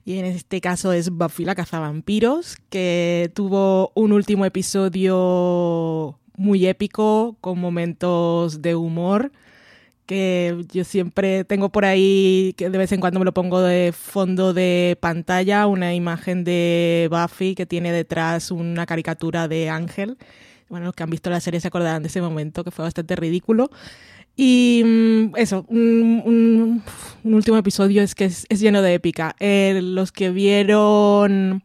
[0.05, 7.35] Y en este caso es Buffy la cazavampiros, que tuvo un último episodio muy épico
[7.41, 9.31] con momentos de humor
[10.11, 13.93] que yo siempre tengo por ahí, que de vez en cuando me lo pongo de
[13.93, 20.17] fondo de pantalla, una imagen de Buffy que tiene detrás una caricatura de Ángel.
[20.67, 23.15] Bueno, los que han visto la serie se acordarán de ese momento que fue bastante
[23.15, 23.71] ridículo.
[24.35, 26.83] Y mm, eso, un,
[27.23, 29.35] último episodio es que es, lleno de épica.
[29.39, 31.63] Eh, los que vieron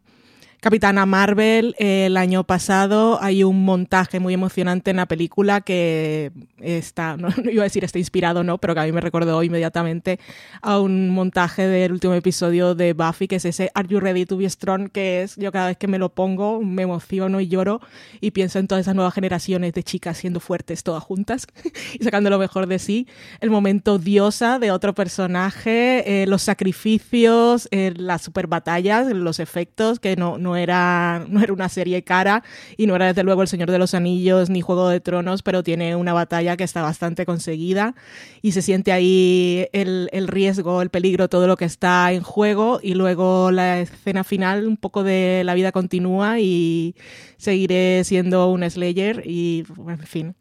[0.59, 7.15] Capitana Marvel el año pasado hay un montaje muy emocionante en la película que está,
[7.17, 10.19] no, iba a decir está inspirado, no, pero que a mí me recordó inmediatamente
[10.63, 14.37] a un montaje del último episodio de Buffy, que es ese Are You Ready to
[14.37, 17.79] Be Strong, que es yo cada vez que me lo pongo me emociono y lloro
[18.19, 21.45] y pienso en todas esas nuevas generaciones de chicas siendo fuertes todas juntas
[21.99, 23.07] y sacando lo mejor de sí.
[23.41, 29.99] El momento diosa de otro personaje, eh, los sacrificios, eh, las super batallas, los efectos
[29.99, 32.43] que no no era, no era una serie cara
[32.77, 35.63] y no era desde luego El Señor de los Anillos ni Juego de Tronos, pero
[35.63, 37.95] tiene una batalla que está bastante conseguida
[38.41, 42.79] y se siente ahí el, el riesgo, el peligro, todo lo que está en juego
[42.81, 46.95] y luego la escena final, un poco de la vida continúa y
[47.37, 50.35] seguiré siendo un Slayer y, en fin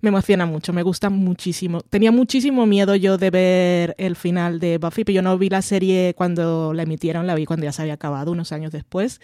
[0.00, 1.80] me emociona mucho, me gusta muchísimo.
[1.82, 5.62] Tenía muchísimo miedo yo de ver el final de Buffy, pero yo no vi la
[5.62, 9.20] serie cuando la emitieron, la vi cuando ya se había acabado, unos años después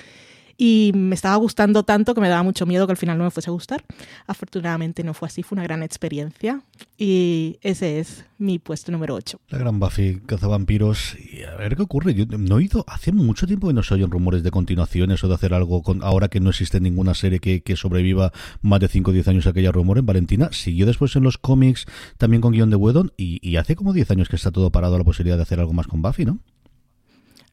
[0.60, 3.30] y me estaba gustando tanto que me daba mucho miedo que al final no me
[3.30, 3.84] fuese a gustar.
[4.26, 6.60] Afortunadamente no fue así, fue una gran experiencia
[6.98, 9.40] y ese es mi puesto número 8.
[9.50, 12.12] La gran Buffy cazavampiros y a ver qué ocurre.
[12.14, 15.28] Yo no he oído, hace mucho tiempo que no se oyen rumores de continuaciones o
[15.28, 18.88] de hacer algo con, ahora que no existe ninguna serie que, que sobreviva más de
[18.88, 20.48] 5 o 10 años aquella rumor en Valentina.
[20.50, 24.10] Siguió después en los cómics también con guion de Whedon y, y hace como 10
[24.10, 26.40] años que está todo parado la posibilidad de hacer algo más con Buffy, ¿no?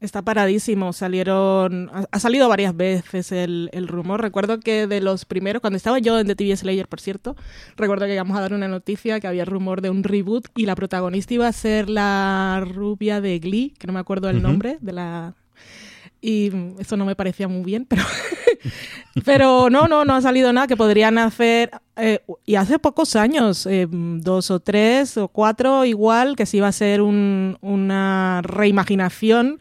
[0.05, 4.21] Está paradísimo, salieron, ha, salido varias veces el, el, rumor.
[4.21, 7.35] Recuerdo que de los primeros, cuando estaba yo en The TV Slayer, por cierto,
[7.75, 10.75] recuerdo que íbamos a dar una noticia que había rumor de un reboot y la
[10.75, 14.93] protagonista iba a ser la rubia de Glee, que no me acuerdo el nombre de
[14.93, 15.35] la
[16.25, 18.01] y eso no me parecía muy bien, pero,
[19.25, 21.69] pero no, no, no ha salido nada que podrían hacer.
[21.97, 26.67] Eh, y hace pocos años, eh, dos o tres o cuatro, igual, que se iba
[26.67, 29.59] a ser un, una reimaginación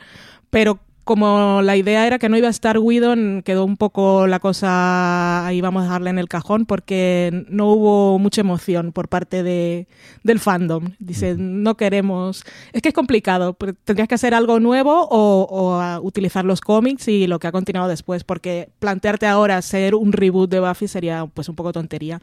[0.55, 4.38] pero como la idea era que no iba a estar Whedon, quedó un poco la
[4.38, 9.43] cosa ahí vamos a dejarla en el cajón porque no hubo mucha emoción por parte
[9.43, 9.88] de,
[10.23, 10.93] del fandom.
[11.01, 12.45] Dice, no queremos...
[12.73, 17.27] Es que es complicado, tendrías que hacer algo nuevo o, o utilizar los cómics y
[17.27, 21.49] lo que ha continuado después, porque plantearte ahora hacer un reboot de Buffy sería pues
[21.49, 22.23] un poco tontería.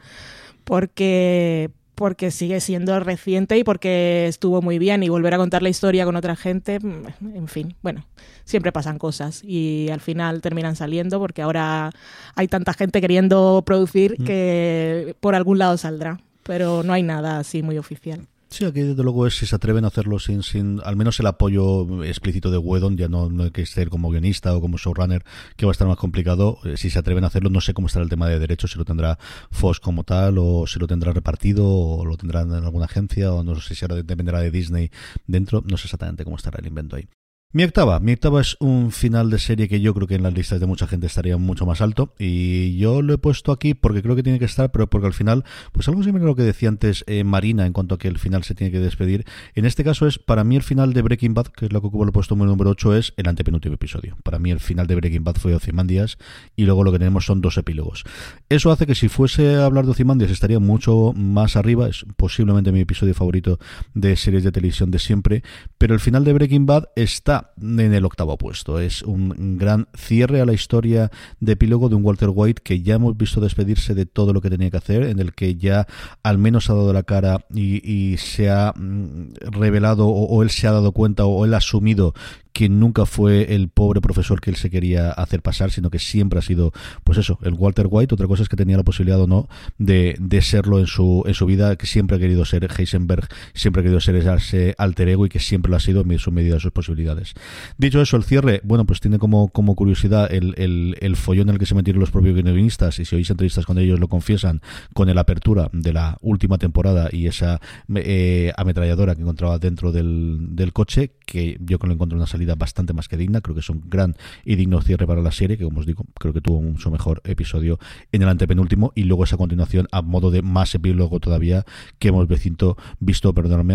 [0.64, 5.68] Porque, porque sigue siendo reciente y porque estuvo muy bien y volver a contar la
[5.68, 8.06] historia con otra gente, mm, en fin, bueno,
[8.44, 11.90] siempre pasan cosas y al final terminan saliendo porque ahora
[12.34, 14.24] hay tanta gente queriendo producir mm.
[14.24, 18.26] que por algún lado saldrá, pero no hay nada así muy oficial.
[18.52, 21.26] Sí, aquí desde luego es si se atreven a hacerlo sin, sin al menos el
[21.26, 25.24] apoyo explícito de Wedon, ya no, no hay que ser como guionista o como showrunner,
[25.56, 26.58] que va a estar más complicado.
[26.64, 28.78] Eh, si se atreven a hacerlo, no sé cómo estará el tema de derechos, si
[28.78, 29.18] lo tendrá
[29.50, 33.42] Fox como tal, o si lo tendrá repartido, o lo tendrán en alguna agencia, o
[33.42, 34.90] no sé si ahora dependerá de Disney
[35.26, 37.08] dentro, no sé exactamente cómo estará el invento ahí.
[37.54, 40.32] Mi octava, mi octava es un final de serie que yo creo que en las
[40.32, 44.00] listas de mucha gente estaría mucho más alto y yo lo he puesto aquí porque
[44.00, 46.44] creo que tiene que estar, pero porque al final, pues algo similar a lo que
[46.44, 49.26] decía antes eh, Marina en cuanto a que el final se tiene que despedir.
[49.54, 51.88] En este caso es, para mí el final de Breaking Bad, que es lo que
[51.88, 54.16] ocupa el puesto número 8, es el antepenúltimo episodio.
[54.22, 56.16] Para mí el final de Breaking Bad fue Ozymandias
[56.56, 58.04] y luego lo que tenemos son dos epílogos.
[58.48, 62.72] Eso hace que si fuese a hablar de Ozymandias estaría mucho más arriba, es posiblemente
[62.72, 63.58] mi episodio favorito
[63.92, 65.42] de series de televisión de siempre,
[65.76, 68.78] pero el final de Breaking Bad está en el octavo puesto.
[68.78, 72.94] Es un gran cierre a la historia de epílogo de un Walter White que ya
[72.94, 75.86] hemos visto despedirse de todo lo que tenía que hacer, en el que ya
[76.22, 80.72] al menos ha dado la cara y, se ha mm, revelado o, él se ha
[80.72, 82.14] dado cuenta o él ha asumido
[82.52, 86.38] que nunca fue el pobre profesor que él se quería hacer pasar, sino que siempre
[86.38, 86.72] ha sido,
[87.04, 88.14] pues eso, el Walter White.
[88.14, 91.34] Otra cosa es que tenía la posibilidad o no de, de serlo en su, en
[91.34, 95.26] su vida, que siempre ha querido ser Heisenberg, siempre ha querido ser ese alter ego
[95.26, 97.34] y que siempre lo ha sido en su medida de sus posibilidades.
[97.78, 101.54] Dicho eso, el cierre, bueno, pues tiene como, como curiosidad el, el, el follón en
[101.54, 104.60] el que se metieron los propios guionistas, y si oís entrevistas con ellos lo confiesan,
[104.94, 107.60] con el apertura de la última temporada y esa
[107.94, 112.26] eh, ametralladora que encontraba dentro del, del coche, que yo creo que lo encuentro una
[112.26, 113.40] salida bastante más que digna.
[113.40, 116.04] Creo que es un gran y digno cierre para la serie, que como os digo,
[116.20, 117.78] creo que tuvo un mucho mejor episodio
[118.12, 121.64] en el antepenúltimo y luego esa continuación a modo de más epílogo todavía
[121.98, 123.32] que hemos visto, visto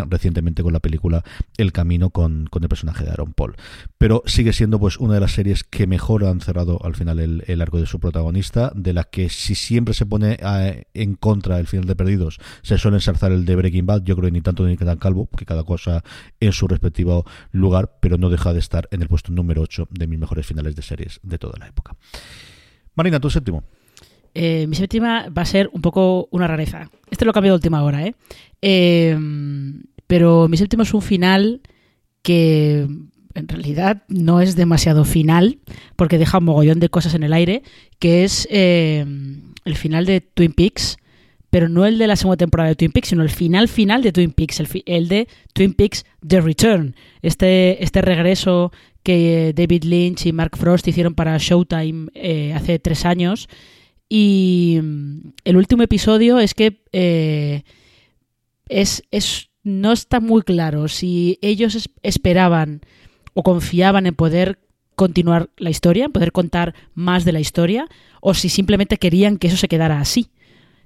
[0.08, 1.24] recientemente con la película
[1.58, 3.56] El Camino con, con el personaje de Aaron Paul.
[3.98, 7.62] Pero sigue siendo pues una de las series que mejor han cerrado al final el,
[7.62, 10.38] arco de su protagonista, de la que si siempre se pone
[10.94, 14.28] en contra el final de Perdidos, se suele ensalzar el de Breaking Bad, yo creo
[14.28, 16.04] que ni tanto ni tan calvo, que cada cosa
[16.40, 20.08] en su respectivo lugar, pero no deja de estar en el puesto número 8 de
[20.08, 21.96] mis mejores finales de series de toda la época.
[22.96, 23.64] Marina, tu séptimo.
[24.34, 26.90] Eh, mi séptima va a ser un poco una rareza.
[27.10, 28.16] Este lo he cambiado de última hora, ¿eh?
[28.62, 29.18] ¿eh?
[30.06, 31.62] Pero mi séptimo es un final
[32.22, 32.88] que
[33.38, 35.60] en realidad no es demasiado final,
[35.96, 37.62] porque deja un mogollón de cosas en el aire,
[38.00, 39.06] que es eh,
[39.64, 40.98] el final de Twin Peaks,
[41.50, 44.12] pero no el de la segunda temporada de Twin Peaks, sino el final final de
[44.12, 48.72] Twin Peaks, el, de Twin Peaks The Return, este, este regreso
[49.04, 53.48] que David Lynch y Mark Frost hicieron para Showtime eh, hace tres años.
[54.10, 57.64] Y mm, el último episodio es que eh,
[58.68, 62.82] es, es, no está muy claro si ellos esperaban
[63.34, 64.60] o confiaban en poder
[64.96, 67.88] continuar la historia, en poder contar más de la historia,
[68.20, 70.32] o si simplemente querían que eso se quedara así,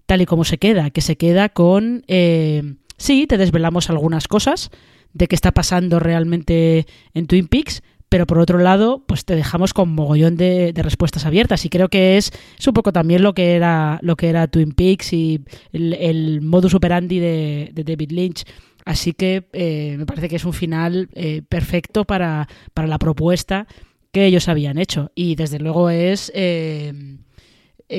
[0.06, 4.70] tal y como se queda, que se queda con, eh, sí, te desvelamos algunas cosas
[5.14, 9.74] de qué está pasando realmente en Twin Peaks, pero por otro lado, pues te dejamos
[9.74, 12.32] con mogollón de, respuestas abiertas y creo que es,
[12.68, 17.20] un poco también lo que era lo que era Twin Peaks y el, modus operandi
[17.20, 18.44] de David Lynch
[18.86, 23.68] Así que eh, me parece que es un final eh, perfecto para, la propuesta
[24.12, 25.12] que ellos habían hecho.
[25.16, 26.94] Y desde luego es eh,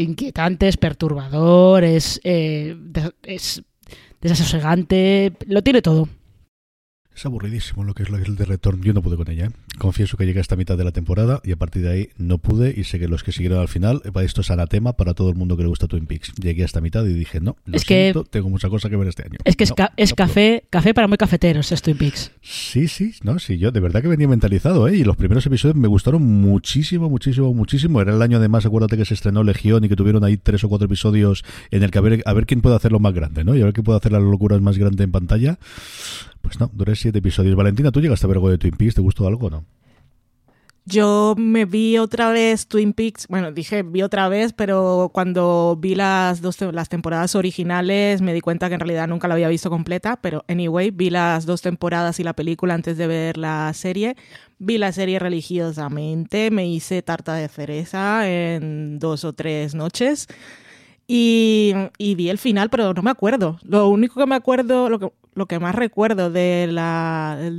[0.00, 3.62] inquietante, es perturbador, es, es
[4.20, 6.08] desasosegante, lo tiene todo.
[7.14, 8.82] Es aburridísimo lo que es lo que es el de retorno.
[8.82, 9.46] Yo no pude con ella.
[9.46, 9.50] ¿eh?
[9.78, 12.72] Confieso que llegué hasta mitad de la temporada y a partir de ahí no pude.
[12.74, 15.56] Y sé que los que siguieron al final, esto es anatema para todo el mundo
[15.56, 16.32] que le gusta Twin Peaks.
[16.36, 19.08] Llegué hasta mitad y dije, no, lo es siento, que tengo mucha cosa que ver
[19.08, 19.38] este año.
[19.44, 22.32] Es que es, café café para muy cafeteros, es Twin Peaks.
[22.40, 24.96] Sí, sí, no, sí, yo de verdad que venía mentalizado, ¿eh?
[24.96, 28.00] Y los primeros episodios me gustaron muchísimo, muchísimo, muchísimo.
[28.00, 30.68] Era el año además, acuérdate que se estrenó Legión y que tuvieron ahí tres o
[30.68, 33.54] cuatro episodios en el que a ver, a ver quién puede hacerlo más grande, ¿no?
[33.54, 35.58] Y a ver quién puede hacer las locuras más grande en pantalla.
[36.42, 37.56] Pues no, duré siete episodios.
[37.56, 38.94] Valentina, ¿tú llegaste a ver algo de Twin Peaks?
[38.94, 39.64] ¿Te gustó algo o no?
[40.84, 45.94] Yo me vi otra vez Twin Peaks, bueno, dije vi otra vez, pero cuando vi
[45.94, 49.70] las dos las temporadas originales me di cuenta que en realidad nunca la había visto
[49.70, 54.16] completa, pero anyway, vi las dos temporadas y la película antes de ver la serie.
[54.58, 60.26] Vi la serie religiosamente, me hice tarta de cereza en dos o tres noches.
[61.06, 63.58] Y, y, vi el final, pero no me acuerdo.
[63.62, 66.78] Lo único que me acuerdo, lo que, lo que más recuerdo del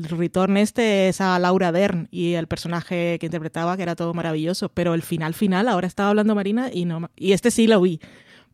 [0.03, 4.69] retorno este es a Laura Dern y el personaje que interpretaba, que era todo maravilloso.
[4.69, 7.99] Pero el final final, ahora estaba hablando Marina y no y este sí lo vi,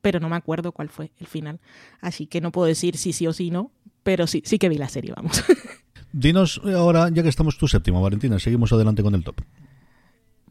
[0.01, 1.59] pero no me acuerdo cuál fue el final.
[2.01, 3.71] Así que no puedo decir si sí o si no,
[4.03, 5.43] pero sí, sí que vi la serie, vamos.
[6.11, 9.41] Dinos ahora, ya que estamos tu séptima, Valentina, seguimos adelante con el top.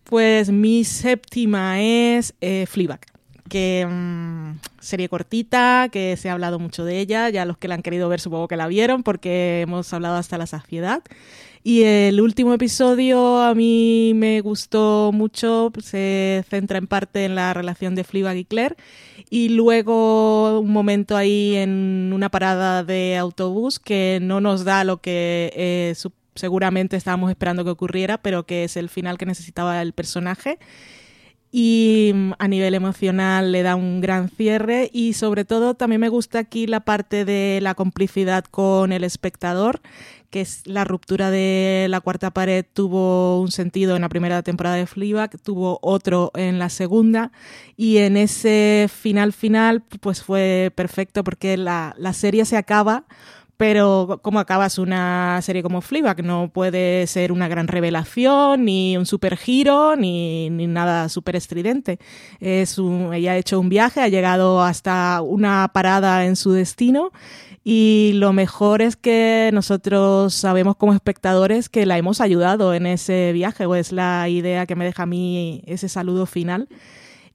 [0.04, 3.00] Pues mi séptima es eh, Fleabag
[3.48, 7.74] que mm, serie cortita, que se ha hablado mucho de ella, ya los que la
[7.74, 11.02] han querido ver supongo que la vieron porque hemos hablado hasta la saciedad.
[11.64, 17.52] Y el último episodio a mí me gustó mucho, se centra en parte en la
[17.52, 18.76] relación de Fleabag y Claire.
[19.28, 25.02] Y luego un momento ahí en una parada de autobús que no nos da lo
[25.02, 25.94] que eh,
[26.34, 30.58] seguramente estábamos esperando que ocurriera, pero que es el final que necesitaba el personaje
[31.50, 36.08] y mm, a nivel emocional le da un gran cierre y sobre todo también me
[36.08, 39.80] gusta aquí la parte de la complicidad con el espectador,
[40.30, 44.76] que es la ruptura de la cuarta pared tuvo un sentido en la primera temporada
[44.76, 47.32] de Fleabag, tuvo otro en la segunda
[47.76, 53.06] y en ese final final pues fue perfecto porque la, la serie se acaba
[53.58, 56.24] pero ¿cómo acabas una serie como Fleabag?
[56.24, 61.98] No puede ser una gran revelación, ni un super giro, ni, ni nada súper estridente.
[62.38, 67.10] Es ella ha hecho un viaje, ha llegado hasta una parada en su destino
[67.64, 73.32] y lo mejor es que nosotros sabemos como espectadores que la hemos ayudado en ese
[73.32, 76.68] viaje, o es la idea que me deja a mí ese saludo final.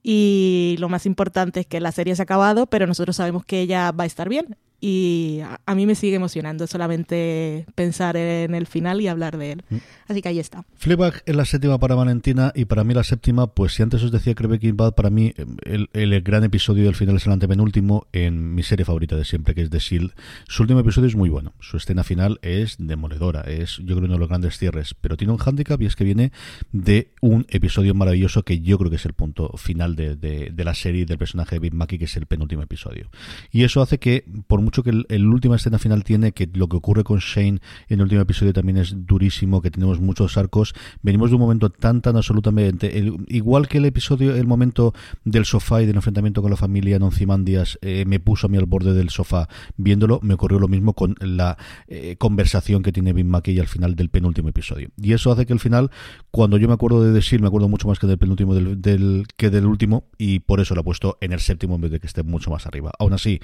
[0.02, 3.60] Y lo más importante es que la serie se ha acabado, pero nosotros sabemos que
[3.60, 8.66] ella va a estar bien y a, mí me sigue emocionando solamente pensar en el
[8.66, 9.64] final y hablar de él.
[9.70, 9.76] Mm.
[10.08, 10.66] Así que ahí está.
[10.74, 14.12] Fleabag es la séptima para Valentina y para mí la séptima, pues si antes os
[14.12, 15.32] decía que Breaking Bad, para mí
[15.64, 19.54] el, el, gran episodio del final es el antepenúltimo en mi serie favorita de siempre,
[19.54, 20.12] que es The Shield.
[20.48, 24.14] Su último episodio es muy bueno, su escena final es demoledora, es yo creo uno
[24.14, 26.30] de los grandes cierres, pero tiene un hándicap y es que viene
[26.72, 30.74] de un episodio maravilloso que yo creo que es el punto final de, de, la
[30.74, 33.08] serie del personaje de Big Mackey, que es el penúltimo episodio.
[33.50, 36.76] Y eso hace que, por mucho que el, última escena final tiene, que lo que
[36.76, 41.30] ocurre con Shane en el último episodio también es durísimo, que tenemos muchos arcos, venimos
[41.30, 42.92] de un momento tan, tan absolutamente,
[43.28, 44.94] igual que el episodio, el momento
[45.24, 48.58] del sofá y del enfrentamiento con la familia en Oncimandias eh, me puso a mí
[48.58, 51.56] al borde del sofá viéndolo, me ocurrió lo mismo con la
[51.88, 54.88] eh, conversación que tiene Big Mackey al final del penúltimo episodio.
[54.96, 55.90] Y eso hace que al final,
[56.30, 59.50] cuando yo me acuerdo de decir, me acuerdo mucho más que del penúltimo del, que
[59.50, 62.06] del último, y por eso lo he puesto en el séptimo en vez de que
[62.06, 62.92] esté mucho más arriba.
[62.98, 63.40] Aún así,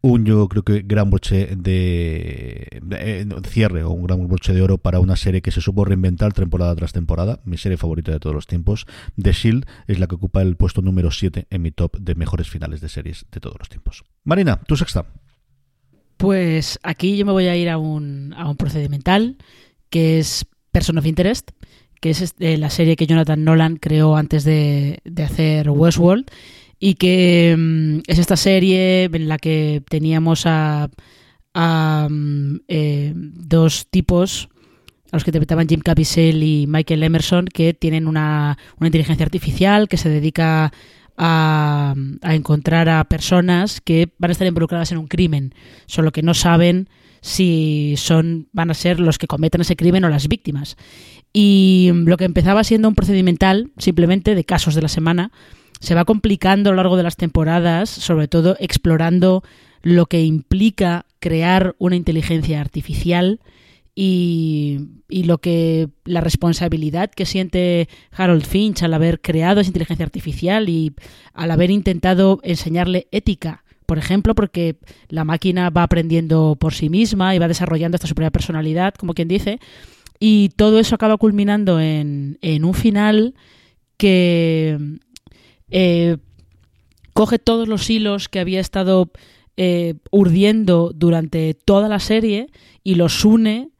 [0.00, 4.78] un yo creo que gran broche de, eh, cierre o un gran broche de oro
[4.78, 7.40] para una serie que se supo reinventar temporada tras temporada.
[7.44, 8.86] Mi serie favorita de todos los tiempos.
[9.20, 12.48] The Shield es la que ocupa el puesto número 7 en mi top de mejores
[12.48, 14.04] finales de series de todos los tiempos.
[14.24, 15.06] Marina, tu sexta.
[16.16, 19.36] Pues aquí yo me voy a ir a un, a un procedimental
[19.90, 21.50] que es Person of Interest,
[22.00, 26.26] que es este, la serie que Jonathan Nolan creó antes de, de hacer Westworld
[26.84, 30.90] y que mm, es esta serie en la que teníamos a,
[31.54, 34.48] mm, eh, dos tipos
[35.12, 39.88] a los que interpretaban Jim Caviezel y Michael Emerson que tienen una, una inteligencia artificial
[39.88, 40.72] que se dedica
[41.16, 45.54] a, a, encontrar a personas que van a estar involucradas en un crimen,
[45.86, 46.88] solo que no saben
[47.20, 50.76] si son van a ser los que cometan ese crimen o las víctimas.
[51.32, 55.30] Y lo que empezaba siendo un procedimental simplemente de casos de la semana
[55.82, 59.42] se va complicando a lo largo de las temporadas, sobre todo explorando
[59.82, 63.40] lo que implica crear una inteligencia artificial
[63.96, 64.78] y,
[65.08, 70.94] lo que la responsabilidad que siente Harold Finch al haber creado esa inteligencia artificial y
[71.34, 74.76] al haber intentado enseñarle ética por ejemplo, porque
[75.08, 79.12] la máquina va aprendiendo por sí misma y va desarrollando esta su propia personalidad, como
[79.12, 79.58] quien dice,
[80.18, 83.34] y todo eso acaba culminando en, en un final
[83.98, 84.78] que
[85.74, 86.18] eh,
[87.14, 89.10] coge todos los hilos que había estado
[89.56, 92.48] eh, urdiendo durante toda la serie
[92.84, 93.70] y los une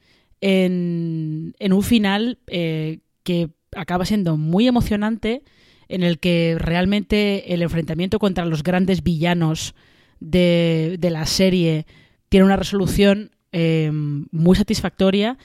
[0.40, 5.42] en, un final eh, que acaba siendo muy emocionante,
[5.88, 9.74] en el que realmente el enfrentamiento contra los grandes villanos
[10.18, 11.86] de, la serie
[12.30, 15.36] tiene una resolución muy satisfactoria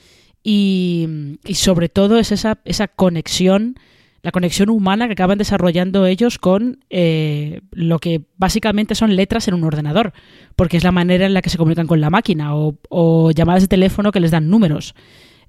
[0.44, 1.08] y,
[1.54, 3.76] sobre todo es esa conexión
[4.28, 9.54] la conexión humana que acaban desarrollando ellos con eh, lo que básicamente son letras en
[9.54, 10.12] un ordenador,
[10.58, 13.70] porque es la manera en la que se comunican con la máquina o, llamadas de
[13.70, 14.96] teléfono que les dan números.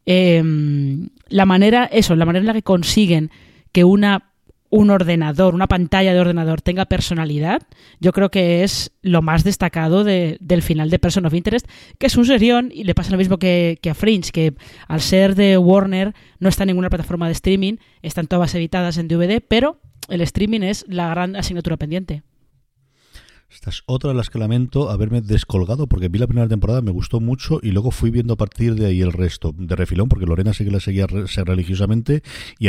[0.07, 3.33] Em, la manera, eso, la manera en la que consiguen
[3.73, 4.28] que una
[4.71, 7.63] un ordenador, una pantalla de ordenador tenga personalidad,
[8.01, 11.67] yo creo que es lo más destacado del final de Person of Interest,
[11.99, 14.55] que es un serión y le pasa lo mismo que, a Fringe, que
[14.87, 19.09] al ser de Warner no está en ninguna plataforma de streaming, están todas editadas en
[19.09, 22.23] DVD, pero el streaming es la gran asignatura pendiente.
[23.51, 26.91] Esta es otra de las que lamento haberme descolgado porque vi la primera temporada, me
[26.91, 30.27] gustó mucho y luego fui viendo a partir de ahí el resto de refilón porque
[30.27, 32.23] Lorena sí que la seguía religiosamente
[32.59, 32.69] y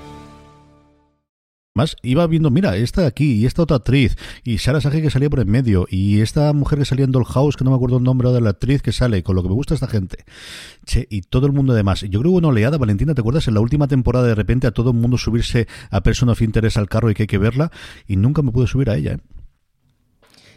[1.73, 5.09] Más iba viendo, mira, esta de aquí y esta otra actriz y Sara Sage que
[5.09, 7.97] salía por en medio y esta mujer que salía en Dollhouse, que no me acuerdo
[7.97, 10.25] el nombre de la actriz que sale, con lo que me gusta esta gente.
[10.85, 12.01] Che, y todo el mundo además.
[12.01, 13.47] Yo creo que una oleada, Valentina, ¿te acuerdas?
[13.47, 16.75] En la última temporada de repente a todo el mundo subirse a Person of Interest
[16.75, 17.71] al carro y que hay que verla
[18.05, 19.13] y nunca me pude subir a ella.
[19.13, 19.19] ¿eh?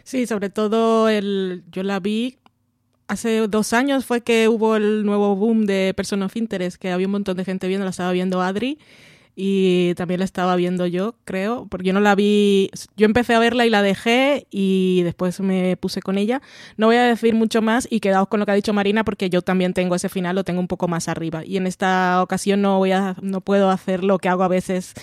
[0.03, 2.39] Sí, sobre todo el, yo la vi
[3.07, 7.07] hace dos años fue que hubo el nuevo boom de Person of Interest, que había
[7.07, 8.79] un montón de gente viendo, la estaba viendo Adri
[9.35, 13.39] y también la estaba viendo yo, creo, porque yo no la vi, yo empecé a
[13.39, 16.41] verla y la dejé y después me puse con ella.
[16.77, 19.29] No voy a decir mucho más y quedaos con lo que ha dicho Marina porque
[19.29, 22.61] yo también tengo ese final, lo tengo un poco más arriba y en esta ocasión
[22.61, 24.93] no voy a no puedo hacer lo que hago a veces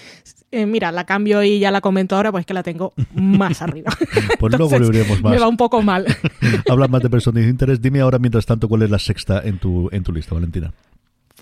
[0.55, 3.91] eh, mira, la cambio y ya la comento ahora, pues que la tengo más arriba.
[4.39, 5.33] pues luego volveremos más.
[5.33, 6.05] Me va un poco mal.
[6.69, 7.81] Hablas más de personas de interés.
[7.81, 10.75] Dime ahora, mientras tanto, cuál es la sexta en tu, en tu lista, Valentina.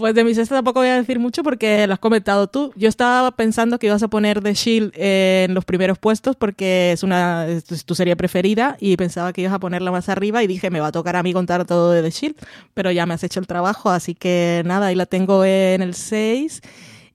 [0.00, 2.72] Pues de mi sexta tampoco voy a decir mucho porque lo has comentado tú.
[2.74, 7.02] Yo estaba pensando que ibas a poner The Shield en los primeros puestos porque es
[7.02, 10.70] una es tu serie preferida y pensaba que ibas a ponerla más arriba y dije,
[10.70, 12.36] me va a tocar a mí contar todo de The Shield,
[12.72, 15.92] pero ya me has hecho el trabajo, así que nada, ahí la tengo en el
[15.92, 16.62] 6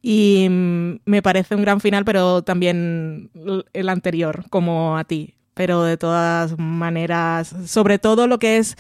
[0.04, 3.32] y mm, me parece un gran final, pero también
[3.74, 5.34] el anterior, como a ti.
[5.56, 8.76] Pero de todas maneras, sobre todo lo que es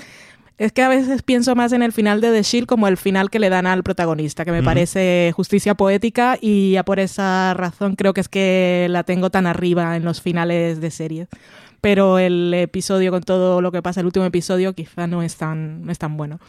[0.57, 3.29] es que a veces pienso más en el final de The Shield como el final
[3.29, 7.95] que le dan al protagonista, que me parece justicia poética y ya por esa razón
[7.95, 11.27] creo que es que la tengo tan arriba en los finales de serie.
[11.81, 15.85] Pero el episodio con todo lo que pasa, el último episodio, quizá no es tan,
[15.85, 16.39] no es tan bueno.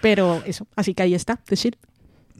[0.00, 1.76] Pero eso, así que ahí está, The Shield.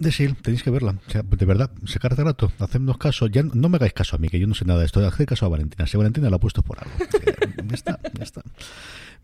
[0.01, 0.97] The Shield, tenéis que verla.
[1.13, 3.27] de verdad, se carga rato, hacednos caso.
[3.27, 5.07] Ya no me hagáis caso a mí, que yo no sé nada de esto.
[5.07, 5.87] Haced caso a Valentina.
[5.87, 6.93] Si Valentina la ha puesto por algo.
[7.69, 8.43] ya está, ya está.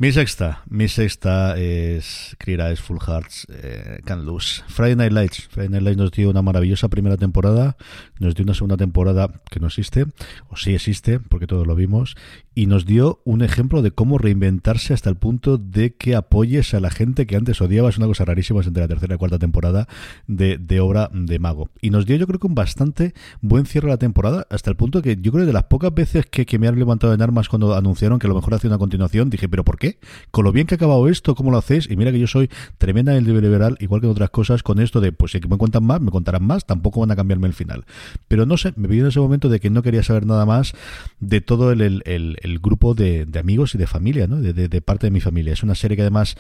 [0.00, 4.62] Mi sexta, mi sexta es Clear Eyes, Full Hearts, eh, Can Lose.
[4.68, 5.48] Friday Night Lights.
[5.50, 7.76] Friday Night Lights nos dio una maravillosa primera temporada,
[8.20, 10.06] nos dio una segunda temporada que no existe,
[10.50, 12.14] o sí existe, porque todos lo vimos,
[12.54, 16.80] y nos dio un ejemplo de cómo reinventarse hasta el punto de que apoyes a
[16.80, 17.88] la gente que antes odiaba.
[17.88, 19.88] Es una cosa rarísima entre la tercera y cuarta temporada
[20.28, 21.70] de, de obra de Mago.
[21.80, 24.76] Y nos dio yo creo que un bastante buen cierre a la temporada, hasta el
[24.76, 27.22] punto que yo creo que de las pocas veces que, que me han levantado en
[27.22, 29.98] armas cuando anunciaron que a lo mejor hacía una continuación, dije, pero ¿por qué?
[30.30, 31.88] Con lo bien que ha acabado esto, ¿cómo lo hacéis?
[31.90, 34.80] Y mira que yo soy tremenda en el liberal, igual que en otras cosas, con
[34.80, 37.54] esto de, pues si me cuentan más, me contarán más, tampoco van a cambiarme el
[37.54, 37.84] final.
[38.26, 40.74] Pero no sé, me vi en ese momento de que no quería saber nada más
[41.20, 42.02] de todo el, el,
[42.42, 44.40] el grupo de, amigos y de familia, ¿no?
[44.40, 45.52] De, parte de mi familia.
[45.52, 46.36] Es una serie que además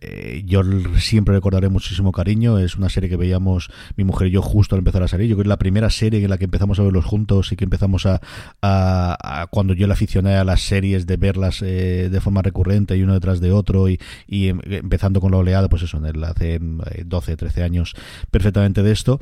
[0.00, 0.62] eh, yo
[0.98, 2.58] siempre recordaré muchísimo cariño.
[2.58, 3.59] Es una serie que veíamos
[3.96, 5.28] mi mujer y yo justo al empezar a salir.
[5.28, 7.56] Yo creo que es la primera serie en la que empezamos a verlos juntos y
[7.56, 8.20] que empezamos a,
[9.50, 13.14] cuando yo le aficioné a las series de verlas eh, de forma recurrente y uno
[13.14, 13.98] detrás de otro y,
[14.28, 17.94] em, empezando con la oleada, pues eso, en el, hace 12, eh, 13 años
[18.30, 19.20] perfectamente de esto.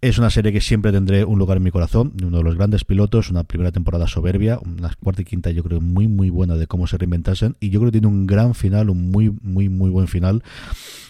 [0.00, 2.84] Es una serie que siempre tendré un lugar en mi corazón, uno de los grandes
[2.84, 6.66] pilotos, una primera temporada soberbia, una cuarta y quinta yo creo muy, muy buena de
[6.66, 9.90] cómo se reinventasen y yo creo que tiene un gran final, un muy, muy, muy
[9.90, 10.42] buen final.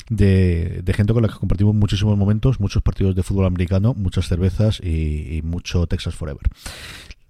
[0.09, 5.41] De, gente con la que compartimos muchísimos momentos, partidos de fútbol americano, muchas cervezas y,
[5.43, 6.43] mucho Texas Forever.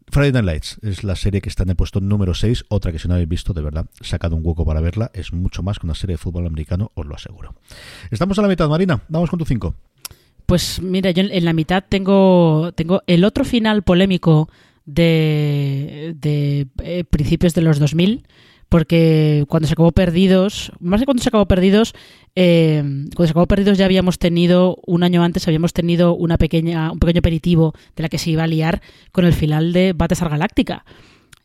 [0.09, 2.99] Friday Night Lights es la serie que está en el puesto número 6, otra que
[2.99, 5.87] si no habéis visto, de verdad, sacado un hueco para verla, es mucho más que
[5.87, 7.55] una serie de fútbol americano, os lo aseguro.
[8.11, 9.75] Estamos a la mitad, Marina, vamos con tu 5.
[10.47, 14.51] Pues mira, yo en la mitad tengo, tengo el otro final polémico
[14.85, 18.27] de, de eh, principios de los 2000,
[18.69, 21.93] porque cuando se acabó Perdidos, más que cuando se acabó Perdidos,
[22.37, 22.83] eh,
[23.15, 26.99] cuando se acabó Perdidos ya habíamos tenido, un año antes habíamos tenido una pequeña, un
[26.99, 30.85] pequeño aperitivo de la que se iba a liar con el final de Battlestar Galáctica.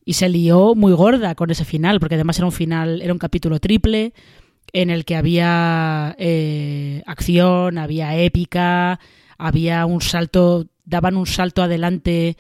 [0.06, 3.20] Y se lió muy gorda con ese final, porque además era un final, era un
[3.20, 4.14] capítulo triple
[4.74, 9.00] en el que había eh, acción, había épica,
[9.38, 12.38] había un salto, daban un salto adelante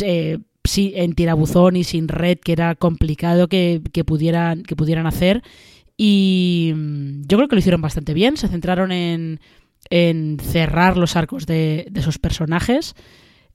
[0.00, 0.38] eh,
[0.74, 5.42] en tirabuzón y sin red, que era complicado que, pudieran, que pudieran hacer.
[6.04, 8.36] Y mm, yo creo que lo hicieron bastante bien.
[8.36, 9.38] Se centraron en,
[9.88, 12.96] en cerrar los arcos de, de sus personajes.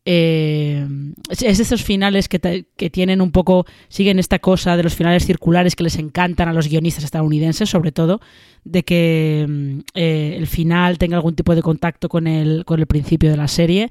[0.05, 0.87] Eh,
[1.29, 5.25] es de esos finales que, que, tienen un poco, siguen esta cosa de los finales
[5.25, 8.21] circulares que les encantan a los guionistas estadounidenses, sobre todo,
[8.63, 12.87] de que mm, eh, el final tenga algún tipo de contacto con el, con el
[12.87, 13.89] principio de la serie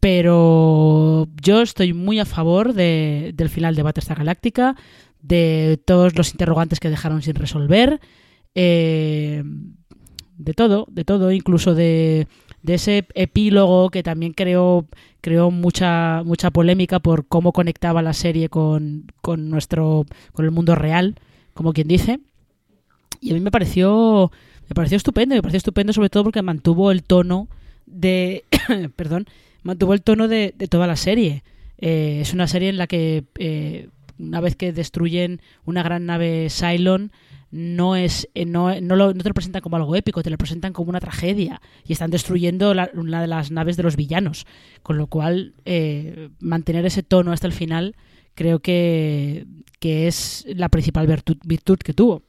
[0.00, 4.76] pero yo estoy muy a favor de, del final de Battlestar Galáctica,
[5.26, 8.00] de todos los interrogantes que dejaron sin resolver,
[8.54, 9.42] eh,
[10.38, 12.28] de todo, de todo, incluso de,
[12.62, 14.86] de, ese epílogo que también creó,
[15.20, 20.74] creó mucha, mucha polémica por cómo conectaba la serie con, con nuestro, con el mundo
[20.74, 21.16] real,
[21.54, 22.20] como quien dice.
[23.20, 24.30] Y a mí me pareció,
[24.68, 27.48] me pareció estupendo, me pareció estupendo sobre todo porque mantuvo el tono
[27.86, 28.44] de,
[28.96, 29.26] perdón,
[29.62, 31.42] mantuvo el tono de, toda la serie.
[31.78, 33.88] Eh, es una serie en la que eh,
[34.18, 37.12] una vez que destruyen una gran nave Cylon,
[37.50, 40.38] no es eh, no, no, lo, no, te lo presentan como algo épico, te lo
[40.38, 44.46] presentan como una tragedia y están destruyendo una de las naves de los villanos.
[44.82, 45.54] Con lo cual,
[46.40, 47.94] mantener ese tono hasta el final
[48.36, 49.46] creo que,
[49.80, 52.22] que es la principal virtud, virtud que tuvo.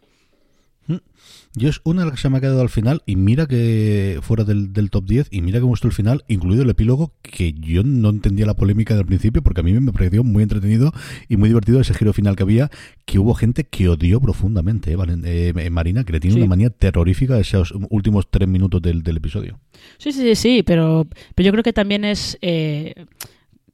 [1.55, 4.19] Yo es una de las que se me ha quedado al final y mira que
[4.21, 7.83] fuera del, top 10 y mira que gustó el final, incluido el epílogo, que yo
[7.83, 10.93] no entendía la polémica del principio porque a mí me pareció muy entretenido
[11.27, 12.69] y muy divertido ese giro final que había,
[13.05, 15.53] que hubo gente que odió profundamente, ¿eh?
[15.55, 19.59] eh Marina, que le tiene una manía terrorífica esos últimos tres minutos del, episodio.
[19.97, 22.37] Sí, sí, sí, pero, pero yo creo que también es...
[22.41, 22.93] Eh,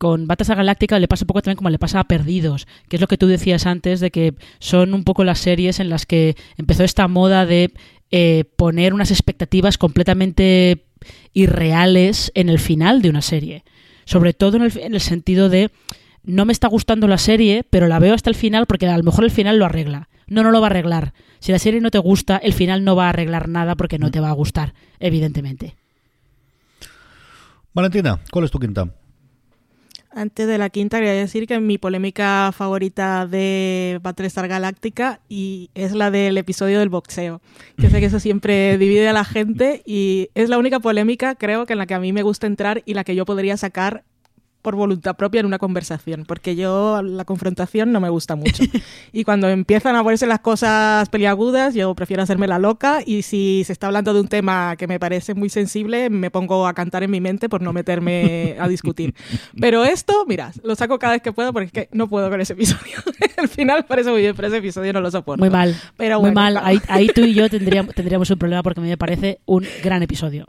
[0.03, 2.99] con Battlestar Galáctica le pasa un poco también como le pasa a Perdidos, que es
[2.99, 6.35] lo que tú decías antes, de que son un poco las series en las que
[6.57, 7.71] empezó esta moda de
[8.11, 10.83] eh, poner unas expectativas completamente
[11.31, 13.63] irreales en el final de una serie.
[14.03, 15.71] Sobre todo en el, en el sentido de
[16.25, 19.03] no me está gustando la serie, pero la veo hasta el final porque a lo
[19.03, 20.09] mejor el final lo arregla.
[20.27, 21.13] No, no lo va a arreglar.
[21.39, 24.11] Si la serie no te gusta, el final no va a arreglar nada porque no
[24.11, 25.77] te va a gustar, evidentemente.
[27.73, 28.89] Valentina, ¿cuál es tu quinta?
[30.15, 35.93] Antes de la quinta, quería decir que mi polémica favorita de Battlestar Galáctica y es
[35.93, 37.41] la del episodio del boxeo.
[37.77, 41.65] Que sé que eso siempre divide a la gente y es la única polémica, creo,
[41.65, 44.03] que en la que a mí me gusta entrar y la que yo podría sacar
[44.63, 48.63] por voluntad propia en una conversación, porque yo la confrontación no me gusta mucho.
[49.11, 53.63] y cuando empiezan a ponerse las cosas peliagudas, yo prefiero hacerme la loca y si
[53.65, 57.03] se está hablando de un tema que me parece muy sensible, me pongo a cantar
[57.03, 59.13] en mi mente por no meterme a discutir.
[59.59, 62.39] Pero esto, mira, lo saco cada vez que puedo porque es que no puedo con
[62.41, 62.97] ese episodio.
[63.37, 65.41] El final parece muy bien, pero ese episodio no lo soporto.
[65.41, 65.75] Muy mal.
[65.97, 66.57] Pero muy mal.
[66.57, 69.65] Ahí, ahí, tú y yo tendríamos, tendríamos un problema porque a mí me parece un
[69.83, 70.47] gran episodio.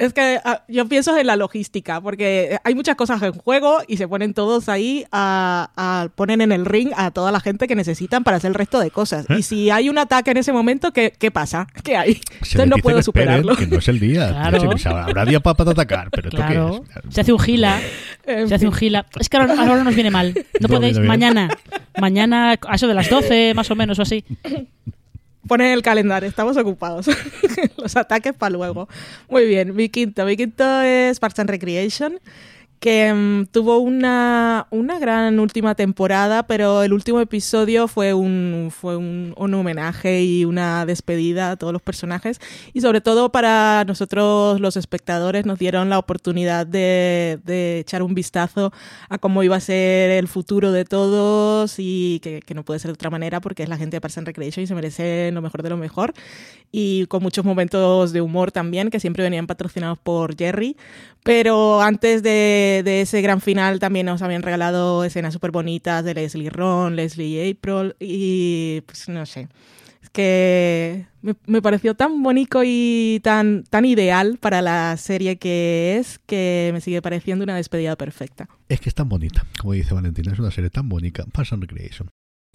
[0.00, 3.98] Es que ah, yo pienso en la logística, porque hay muchas cosas en juego y
[3.98, 8.24] se ponen todos ahí a, poner en el ring a toda la gente que necesitan
[8.24, 9.26] para hacer el resto de cosas.
[9.28, 9.36] ¿Eh?
[9.38, 11.66] Y si hay un ataque en ese momento, ¿qué, qué pasa?
[11.84, 12.18] ¿Qué hay?
[12.32, 13.54] Entonces no puedo superarlo.
[13.56, 14.30] Que no es el día.
[14.30, 14.70] Claro.
[14.86, 16.82] Habrá día para, atacar, pero claro.
[17.10, 17.78] Se hace un gila.
[18.24, 19.04] se hace un gila.
[19.18, 20.32] Es que ahora, ahora nos viene mal.
[20.60, 20.98] No, podéis.
[20.98, 21.50] Mañana.
[22.00, 24.24] Mañana, a eso de las 12, más o menos, o así.
[25.46, 27.06] Ponen el calendario, estamos ocupados.
[27.76, 28.88] Los ataques para luego.
[29.28, 30.24] Muy bien, mi quinto.
[30.24, 32.20] Mi quinto es Parks and Recreation
[32.80, 38.96] que mm, tuvo una, una, gran última temporada, pero el último episodio fue, un, fue
[38.96, 42.40] un, un, homenaje y una despedida a todos los personajes.
[42.72, 48.14] Y sobre todo para nosotros los espectadores nos dieron la oportunidad de, de echar un
[48.14, 48.72] vistazo
[49.10, 52.88] a cómo iba a ser el futuro de todos y que, que, no puede ser
[52.88, 55.42] de otra manera porque es la gente de Parks and Recreation y se merecen lo
[55.42, 56.14] mejor de lo mejor.
[56.72, 60.76] Y con muchos momentos de humor también que siempre venían patrocinados por Jerry,
[61.22, 66.50] pero antes de, ese gran final también nos habían regalado escenas súper bonitas de Leslie
[66.50, 69.48] Ron, Leslie April y pues no sé.
[70.02, 76.18] Es que me, pareció tan bonito y tan, tan ideal para la serie que es
[76.20, 78.48] que me sigue pareciendo una despedida perfecta.
[78.68, 81.24] Es que es tan bonita, como dice Valentina, es una serie tan bonita.
[81.32, 82.08] Passion Recreation.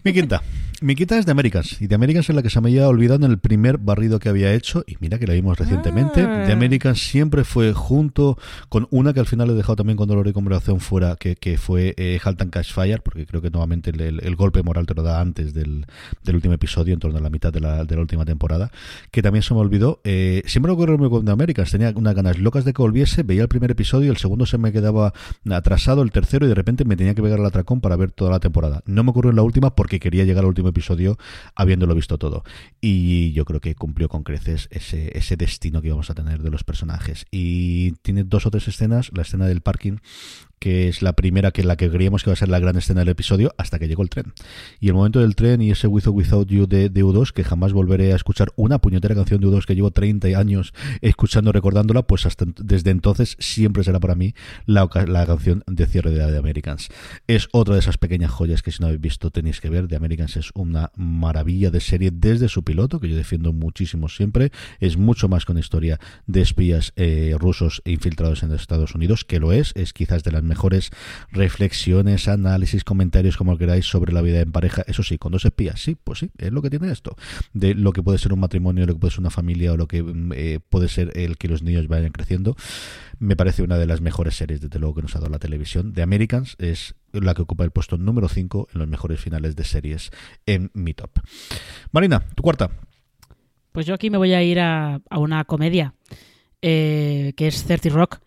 [0.06, 0.44] Mi quinta.
[0.82, 1.82] Mi quinta es de Americans.
[1.82, 4.30] Y de Americans es la que se me había olvidado en el primer barrido que
[4.30, 4.84] había hecho.
[4.86, 6.22] Y mira que la vimos recientemente.
[6.22, 6.54] De ah.
[6.54, 8.38] Americans siempre fue junto
[8.70, 11.58] con una que al final he dejado también con dolor y conversación fuera, que, que
[11.58, 15.22] fue eh, Haltan Cash Fire, porque creo que nuevamente el, golpe moral te lo da
[15.22, 15.88] antes del,
[16.28, 18.70] último episodio, en torno a la mitad de la, de la última temporada.
[19.10, 20.02] Que también se me olvidó.
[20.04, 21.72] Eh, siempre lo ocurrió con The Americans.
[21.72, 23.24] Tenía unas ganas locas de que volviese.
[23.24, 25.14] Veía el primer episodio, el segundo se me quedaba
[25.50, 28.30] atrasado, el tercero, y de repente me tenía que pegar al atracón para ver toda
[28.30, 28.84] la temporada.
[28.86, 31.18] No me ocurrió en la última porque quería llegar al último episodio
[31.56, 32.44] habiéndolo visto todo.
[32.82, 36.52] Y yo creo que cumplió con creces ese, ese destino que íbamos a tener de
[36.52, 37.26] los personajes.
[37.32, 39.98] Y tiene dos o tres escenas, la escena del parking
[40.66, 43.02] que es la primera que la que creíamos que iba a ser la gran escena
[43.02, 44.34] del episodio hasta que llegó el tren.
[44.80, 47.44] Y el momento del tren y ese With or Without You de, de U2, que
[47.44, 52.08] jamás volveré a escuchar una puñetera canción de U2 que llevo 30 años escuchando, recordándola,
[52.08, 54.34] pues hasta desde entonces siempre será para mí
[54.66, 56.90] la, la canción de cierre de The Americans.
[57.28, 59.88] Es otra de esas pequeñas joyas que si no habéis visto tenéis que ver.
[59.88, 64.52] The Americans es una maravilla de serie desde su piloto, que yo defiendo muchísimo siempre.
[64.80, 69.52] Es mucho más con historia de espías eh, rusos infiltrados en Estados Unidos, que lo
[69.52, 70.55] es, es quizás de las mejores
[71.32, 74.84] reflexiones, análisis, comentarios, como queráis, sobre la vida en pareja.
[74.88, 77.16] Eso sí, con dos espías, sí, pues sí, es lo que tiene esto.
[77.54, 79.88] De lo que puede ser un matrimonio, lo que puede ser una familia o lo
[79.88, 82.56] que mm, eh, puede ser el que los niños vayan creciendo.
[83.20, 85.94] Me parece una de las mejores series, desde luego, que nos ha dado la televisión.
[85.94, 89.64] The Americans es la que ocupa el puesto número 5 en los mejores finales de
[89.64, 90.12] series
[90.46, 91.12] en mi top.
[91.92, 92.72] Marina, tu cuarta.
[93.72, 95.94] Pues yo aquí me voy a ir a, una comedia,
[96.62, 98.20] eh, que es 30 Rock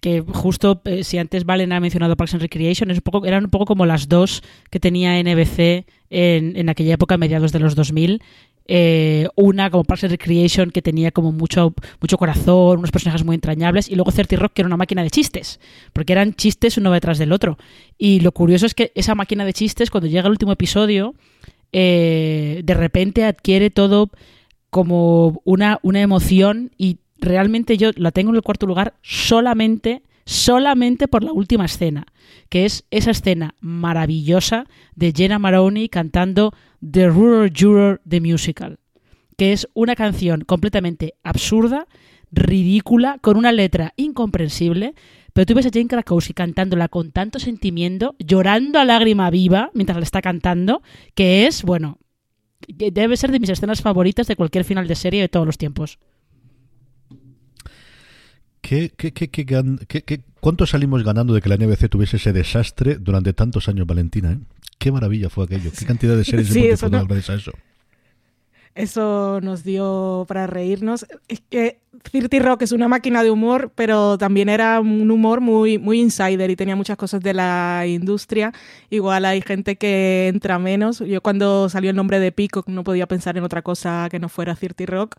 [0.00, 3.50] que justo eh, si antes Valen ha mencionado Parks and Recreation, un poco, eran un
[3.50, 8.22] poco como las dos que tenía NBC en, en aquella época, mediados de los 2000.
[8.72, 13.34] Eh, una como Parks and Recreation que tenía como mucho, mucho corazón, unos personajes muy
[13.34, 15.58] entrañables, y luego 30 Rock que era una máquina de chistes,
[15.92, 17.58] porque eran chistes uno detrás del otro.
[17.98, 21.14] Y lo curioso es que esa máquina de chistes, cuando llega el último episodio,
[21.72, 24.10] eh, de repente adquiere todo
[24.70, 31.08] como una, una emoción y realmente yo la tengo en el cuarto lugar solamente, solamente
[31.08, 32.06] por la última escena,
[32.48, 36.52] que es esa escena maravillosa de Jenna Maroney cantando
[36.88, 38.78] The Rural Juror The Musical,
[39.36, 41.86] que es una canción completamente absurda,
[42.32, 44.94] ridícula, con una letra incomprensible,
[45.32, 49.98] pero tú ves a Jane Krakowski cantándola con tanto sentimiento, llorando a lágrima viva mientras
[49.98, 50.82] la está cantando,
[51.14, 51.98] que es, bueno,
[52.68, 55.98] debe ser de mis escenas favoritas de cualquier final de serie de todos los tiempos.
[58.70, 59.30] ¿Qué, qué, qué,
[60.04, 64.30] qué, cuánto salimos ganando de que la NBC tuviese ese desastre durante tantos años, Valentina?
[64.30, 64.38] Eh?
[64.78, 65.72] Qué maravilla fue aquello.
[65.76, 67.04] Qué cantidad de series sí, hemos no...
[67.04, 67.52] gracias a eso.
[68.76, 71.04] Eso nos dio para reírnos.
[71.26, 71.80] Es que
[72.12, 76.48] Cirti Rock es una máquina de humor, pero también era un humor muy, muy insider
[76.48, 78.52] y tenía muchas cosas de la industria.
[78.88, 81.00] Igual hay gente que entra menos.
[81.00, 84.28] Yo cuando salió el nombre de Peacock no podía pensar en otra cosa que no
[84.28, 85.16] fuera Cirti Rock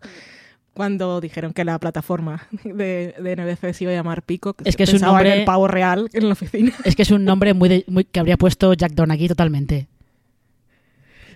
[0.74, 4.62] cuando dijeron que la plataforma de, de NBC se iba a llamar Peacock.
[4.64, 5.32] Es que es un nombre.
[5.32, 6.72] En el pavo real en la oficina.
[6.84, 9.88] Es que es un nombre muy, muy que habría puesto Jack Donaghy totalmente.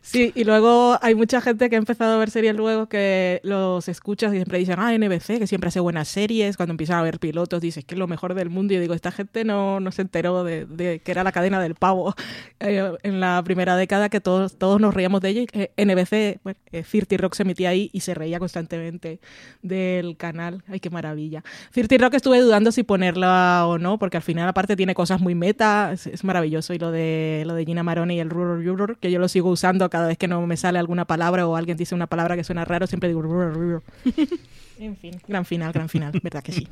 [0.07, 3.89] Sí, y luego hay mucha gente que ha empezado a ver series luego que los
[3.89, 6.57] escuchas y siempre dicen, ah, NBC, que siempre hace buenas series.
[6.57, 8.73] Cuando empiezan a ver pilotos, dices que es lo mejor del mundo.
[8.73, 12.15] Y digo, esta gente no, no se enteró de, que era la cadena del pavo
[12.61, 15.43] eh, en la primera década, que todos, todos nos reíamos de ella.
[15.43, 19.19] Y NBC, bueno, eh, Rock se emitía ahí y se reía constantemente
[19.63, 20.63] del canal.
[20.69, 21.43] Ay, qué maravilla.
[21.73, 25.35] Cirti Rock estuve dudando si ponerla o no, porque al final, aparte, tiene cosas muy
[25.35, 25.93] meta.
[25.93, 26.75] Es, maravilloso.
[26.75, 29.85] Y lo de, lo de Gina Maroni y el Rural que yo lo sigo usando
[29.97, 32.67] cada vez que no me sale alguna palabra o alguien dice una palabra que suena
[32.67, 33.23] raro, siempre digo...
[34.79, 36.69] en fin, gran final, gran final, ¿verdad que sí?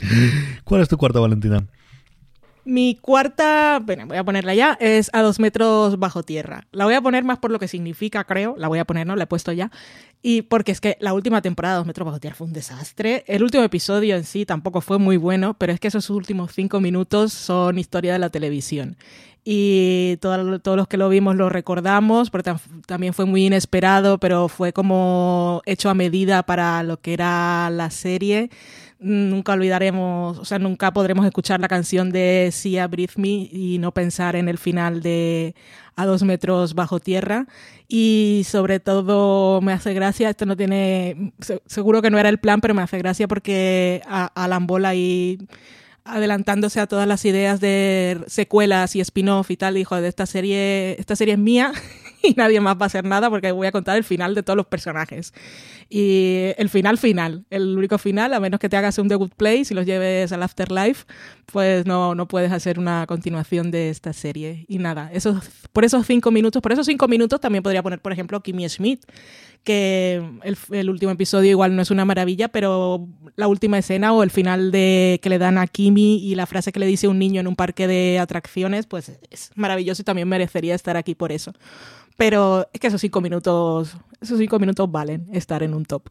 [0.64, 1.64] ¿Cuál es tu cuarta, Valentina?
[2.68, 6.66] Mi cuarta, bueno, voy a ponerla ya, es a dos metros bajo tierra.
[6.70, 8.56] La voy a poner más por lo que significa, creo.
[8.58, 9.16] La voy a poner, ¿no?
[9.16, 9.70] La he puesto ya.
[10.20, 13.24] Y porque es que la última temporada de dos metros bajo tierra fue un desastre.
[13.26, 16.78] El último episodio en sí tampoco fue muy bueno, pero es que esos últimos cinco
[16.78, 18.98] minutos son historia de la televisión
[19.50, 22.52] y todos los que lo vimos lo recordamos, porque
[22.84, 27.88] también fue muy inesperado, pero fue como hecho a medida para lo que era la
[27.90, 28.50] serie.
[29.00, 33.92] Nunca olvidaremos, o sea, nunca podremos escuchar la canción de Sia Breathe Me y no
[33.94, 35.54] pensar en el final de
[35.94, 37.46] A dos metros bajo tierra.
[37.86, 41.32] Y sobre todo me hace gracia, esto no tiene,
[41.66, 45.38] seguro que no era el plan, pero me hace gracia porque a Alan Bola y
[46.04, 50.96] adelantándose a todas las ideas de secuelas y spin-off y tal, dijo, de esta serie,
[50.98, 51.72] esta serie es mía
[52.22, 54.56] y nadie más va a hacer nada porque voy a contar el final de todos
[54.56, 55.32] los personajes.
[55.88, 59.32] Y el final final, el único final, a menos que te hagas un The Good
[59.36, 61.06] Place y los lleves al Afterlife,
[61.46, 64.66] pues no, no puedes hacer una continuación de esta serie.
[64.68, 68.12] Y nada, esos, por esos cinco minutos, por esos cinco minutos también podría poner, por
[68.12, 69.06] ejemplo, Kimmy Schmidt,
[69.64, 70.22] que
[70.70, 73.06] el, último episodio igual no es una maravilla, pero
[73.36, 76.72] la última escena o el final de que le dan a Kimi y la frase
[76.72, 80.28] que le dice un niño en un parque de atracciones, pues es maravilloso y también
[80.28, 81.52] merecería estar aquí por eso.
[82.18, 86.10] Pero es que esos cinco minutos, esos cinco minutos valen estar en un top.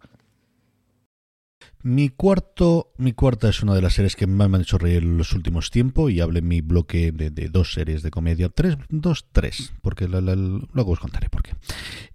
[1.84, 5.03] Mi cuarto, mi cuarta es una de las series que más me han hecho reír
[5.03, 8.78] en los últimos tiempos y hable en mi bloque de, dos series de comedia, tres,
[8.89, 11.53] dos, tres, porque luego os contaré por qué.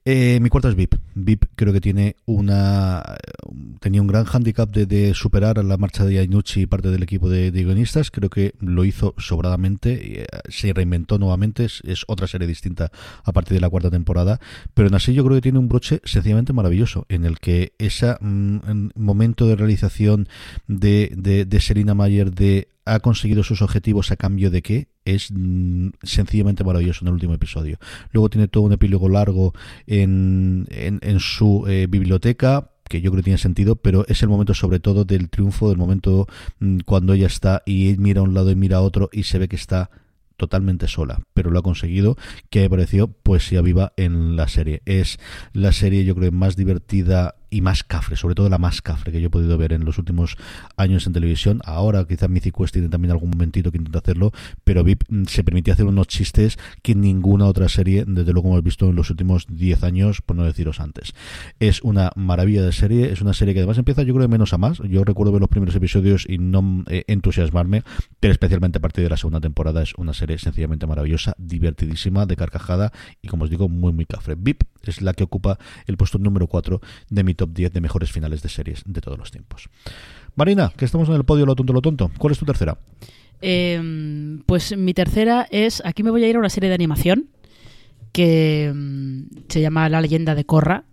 [0.04, 0.96] Eh, mi cuarta es VIP.
[1.14, 3.02] VIP creo que tiene una
[3.80, 7.50] tenía un gran handicap de, superar la marcha de Ainucci y parte del equipo de,
[7.50, 8.10] guionistas.
[8.10, 11.64] Creo que lo hizo sobradamente, eh, se reinventó nuevamente.
[11.64, 12.90] Es, otra serie distinta
[13.24, 14.40] a partir de la cuarta temporada,
[14.74, 18.16] pero en así yo creo que tiene un broche sencillamente maravilloso en el que ese
[18.20, 20.28] mm, momento de realización
[20.66, 25.30] de, de, de Serena Mayer de ha conseguido sus objetivos a cambio de qué es
[25.32, 27.78] mm, sencillamente maravilloso en el último episodio.
[28.10, 29.54] Luego tiene todo un epílogo largo
[29.86, 34.52] en, en, su eh, biblioteca que yo creo que tiene sentido, pero es el momento
[34.52, 36.26] sobre todo del triunfo, del momento
[36.60, 39.38] mm, cuando ella está y mira a un lado y mira a otro y se
[39.38, 39.90] ve que está
[40.36, 42.16] totalmente sola, pero lo ha conseguido,
[42.50, 44.82] que me pareció poesía viva en la serie.
[44.86, 45.18] Es
[45.52, 49.20] la serie yo creo más divertida y más cafre, sobre todo la más cafre que
[49.20, 50.38] yo he podido ver en los últimos
[50.78, 51.60] años en televisión.
[51.66, 54.32] Ahora quizás Mythic Quest tiene también algún momentito que intenta hacerlo,
[54.64, 58.62] pero VIP mm, se permitía hacer unos chistes que ninguna otra serie, desde luego hemos
[58.62, 61.12] visto en los últimos 10 años, por no deciros antes.
[61.60, 64.54] Es una maravilla de serie, es una serie que además empieza yo creo de menos
[64.54, 64.78] a más.
[64.88, 67.82] Yo recuerdo ver los primeros episodios y no eh, entusiasmarme,
[68.18, 72.34] pero especialmente a partir de la segunda temporada es una serie sencillamente maravillosa, divertidísima, de
[72.36, 74.36] carcajada y como os digo, muy muy cafre.
[74.36, 76.80] VIP es la que ocupa el puesto número 4
[77.10, 79.68] de mi top 10 de mejores finales de series de todos los tiempos.
[80.36, 82.10] Marina, que estamos en el podio lo tonto, lo tonto.
[82.18, 82.78] ¿Cuál es tu tercera?
[83.40, 87.26] Em, pues mi tercera es, aquí me voy a ir a una serie de animación
[88.12, 90.84] que mm, se llama La leyenda de Korra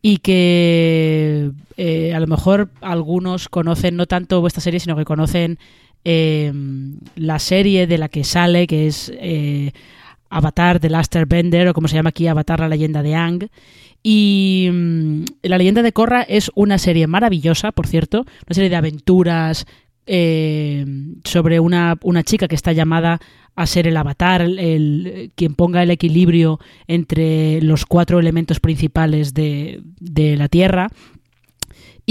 [0.00, 5.58] y que eh, a lo mejor algunos conocen no tanto esta serie, sino que conocen
[6.06, 6.50] eh,
[7.16, 9.72] la serie de la que sale, que es eh,
[10.30, 13.48] Avatar de Laster Bender, o como se llama aquí, Avatar la leyenda de Ang.
[14.02, 18.76] Y mm, La leyenda de Korra es una serie maravillosa, por cierto, una serie de
[18.76, 19.66] aventuras
[21.24, 23.20] sobre una, una chica que está llamada
[23.54, 26.58] a ser el avatar, el, quien ponga el equilibrio
[26.88, 30.88] entre los cuatro elementos principales de, de la Tierra.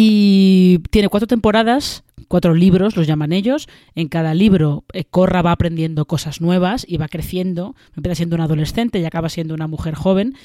[0.01, 3.67] Y tiene cuatro temporadas, cuatro libros, los llaman ellos.
[3.95, 7.75] En cada libro, eh, Corra va aprendiendo cosas nuevas y va creciendo.
[7.97, 10.35] Empieza siendo una adolescente y acaba siendo una mujer joven.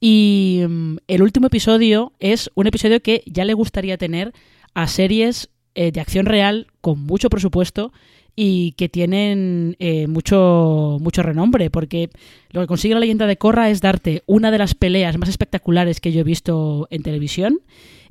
[0.00, 4.32] Y mm, el último episodio es un episodio que ya le gustaría tener
[4.74, 7.92] a series eh, de acción real con mucho presupuesto
[8.34, 12.10] y que tienen eh, mucho, mucho renombre, porque
[12.50, 16.00] lo que consigue la leyenda de Korra es darte una de las peleas más espectaculares
[16.00, 17.60] que yo he visto en televisión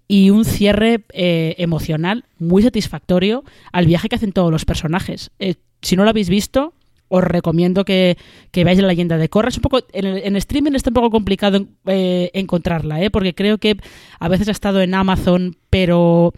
[0.08, 5.32] y un cierre eh, emocional muy satisfactorio al viaje que hacen todos los personajes.
[5.40, 6.74] Eh, si no lo habéis visto,
[7.10, 8.18] os recomiendo que,
[8.52, 9.50] que, veáis la leyenda de Korra.
[9.50, 13.78] Es un poco, en, en streaming está un poco complicado encontrarla, porque creo que
[14.20, 16.34] a veces ha estado en Amazon, pero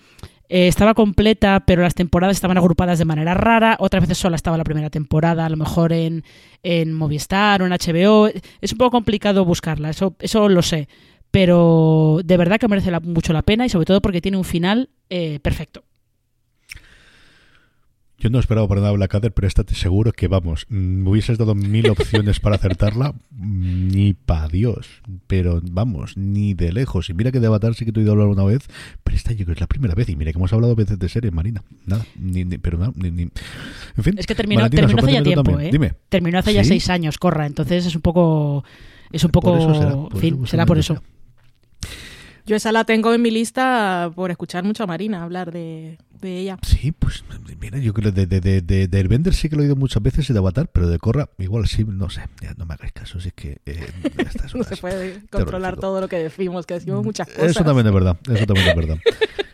[0.47, 3.78] eh, estaba completa, pero las temporadas estaban agrupadas de manera rara.
[3.80, 6.24] Otras veces solo estaba la primera temporada, a lo mejor en,
[6.63, 8.28] en Movistar o en HBO.
[8.61, 10.88] Es un poco complicado buscarla, eso, eso lo sé.
[11.36, 14.88] Pero de verdad que merece mucho la pena y sobre todo porque tiene un final
[15.09, 15.83] eh, perfecto.
[18.17, 21.53] Yo no esperaba para nada Blackadder, pero estate seguro que, vamos, me mm, hubieses dado
[21.53, 25.01] mil opciones para acertarla, ni pa' Dios.
[25.27, 27.09] Pero, vamos, ni de lejos.
[27.09, 28.69] Y mira que de Avatar sí que te he oído hablar una vez,
[29.03, 30.07] pero esta yo creo que es la primera vez.
[30.07, 31.63] Y mira que hemos hablado veces de series, Marina.
[31.86, 34.15] Nada, ni, pero no, ni, En fin.
[34.17, 35.69] Es que terminó, terminó hace ya tiempo, ¿eh?
[35.69, 35.95] Dime.
[36.07, 37.45] Terminó hace ya seis años, Corra.
[37.45, 38.63] Entonces es un poco...
[39.11, 39.73] Es un poco...
[39.73, 41.01] será, fin, será por eso.
[42.45, 46.37] Yo esa la tengo en mi lista por escuchar mucho a Marina hablar de, de
[46.37, 46.59] ella.
[46.61, 47.23] Sí, pues
[47.59, 50.03] mira, yo creo que de, de, de, de Airbender sí que lo he oído muchas
[50.03, 52.91] veces y de Avatar, pero de Corra igual sí, no sé, ya no me hagáis
[52.91, 53.87] caso, si es que eh,
[54.53, 57.51] no se puede controlar todo lo que decimos, que decimos muchas cosas.
[57.51, 58.97] Eso también es verdad, eso también es verdad.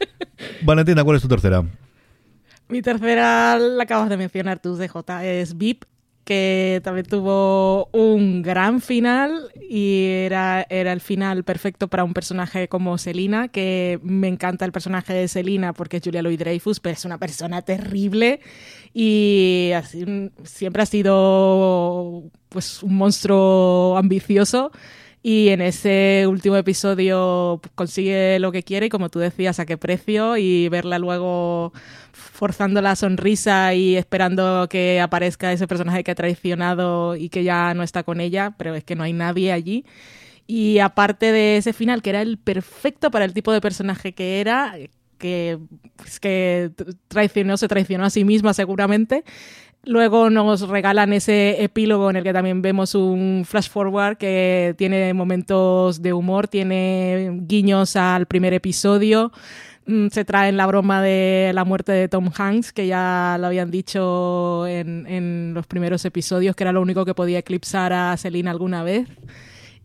[0.64, 1.64] Valentina, ¿cuál es tu tercera?
[2.68, 5.86] Mi tercera la acabas de mencionar tú, DJ, es VIP
[6.24, 12.68] que también tuvo un gran final y era, era el final perfecto para un personaje
[12.68, 17.06] como Selina, que me encanta el personaje de Selina porque es Julia Louis-Dreyfus, pero es
[17.06, 18.40] una persona terrible
[18.94, 20.06] y así,
[20.44, 24.72] siempre ha sido pues un monstruo ambicioso
[25.24, 29.78] y en ese último episodio consigue lo que quiere y como tú decías a qué
[29.78, 31.74] precio y verla luego
[32.12, 37.74] forzando la sonrisa y esperando que aparezca ese personaje que ha traicionado y que ya
[37.76, 39.86] no está con ella, pero es que no hay nadie allí.
[40.48, 44.42] Y aparte de ese final, que era el perfecto para el tipo de personaje que
[44.42, 44.76] era,
[45.20, 45.60] que,
[45.98, 46.72] pues, que
[47.08, 49.24] traicionó, se traicionó a sí misma seguramente,
[49.84, 55.14] Luego nos regalan ese epílogo en el que también vemos un flash forward que tiene
[55.16, 59.32] momentos de humor, tiene guiños al primer episodio.
[59.88, 63.72] Mm, se traen la broma de la muerte de Tom Hanks, que ya lo habían
[63.72, 68.52] dicho en, en los primeros episodios, que era lo único que podía eclipsar a Selina
[68.52, 69.08] alguna vez.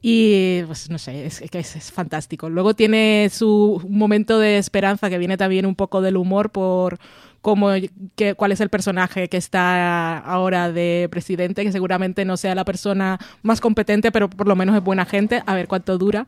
[0.08, 2.48] Y pues no sé, es que es, fantástico.
[2.48, 6.98] Luego tiene su momento de esperanza que viene también un poco del humor por
[7.40, 7.70] cómo,
[8.14, 12.64] que, cuál es el personaje que está ahora de presidente, que seguramente no sea la
[12.64, 16.26] persona más competente, pero por lo menos es buena gente, a ver cuánto dura.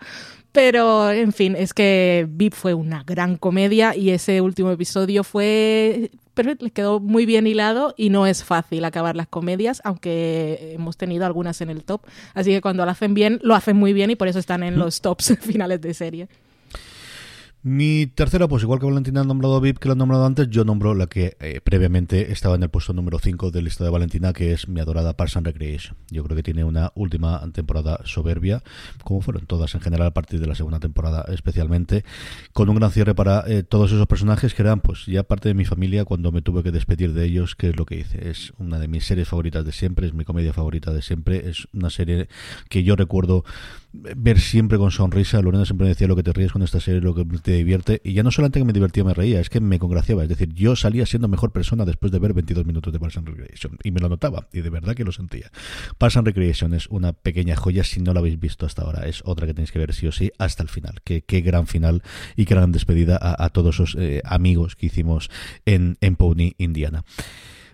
[0.52, 6.10] Pero, en fin, es que VIP fue una gran comedia y ese último episodio fue
[6.38, 10.96] pero les quedó muy bien hilado y no es fácil acabar las comedias, aunque hemos
[10.96, 12.02] tenido algunas en el top.
[12.32, 14.78] Así que cuando lo hacen bien, lo hacen muy bien y por eso están en
[14.78, 16.28] los tops finales de serie.
[17.62, 20.64] Mi tercera, pues igual que Valentina ha nombrado VIP, que lo ha nombrado antes, yo
[20.64, 24.32] nombro la que eh, previamente estaba en el puesto número 5 de lista de Valentina,
[24.32, 25.96] que es mi adorada Parks and Recreation.
[26.08, 28.62] Yo creo que tiene una última temporada soberbia,
[29.02, 32.04] como fueron todas en general a partir de la segunda temporada especialmente,
[32.52, 35.54] con un gran cierre para eh, todos esos personajes que eran pues ya parte de
[35.54, 38.30] mi familia cuando me tuve que despedir de ellos, que es lo que hice.
[38.30, 41.66] Es una de mis series favoritas de siempre, es mi comedia favorita de siempre, es
[41.72, 42.28] una serie
[42.68, 43.44] que yo recuerdo
[43.92, 45.40] ver siempre con sonrisa.
[45.40, 48.00] Lorena siempre me decía lo que te ríes con esta serie, lo que te divierte.
[48.04, 50.22] Y ya no solamente que me divertía, me reía, es que me congraciaba.
[50.22, 53.28] Es decir, yo salía siendo mejor persona después de ver 22 minutos de Parks and
[53.28, 53.78] Recreation.
[53.82, 55.50] Y me lo notaba, y de verdad que lo sentía.
[55.96, 59.06] Parks and Recreation es una pequeña joya, si no la habéis visto hasta ahora.
[59.06, 61.00] Es otra que tenéis que ver sí o sí hasta el final.
[61.04, 62.02] Qué, gran final
[62.36, 65.30] y qué gran despedida a, todos esos eh, amigos que hicimos
[65.64, 67.04] en, en Pony, Indiana.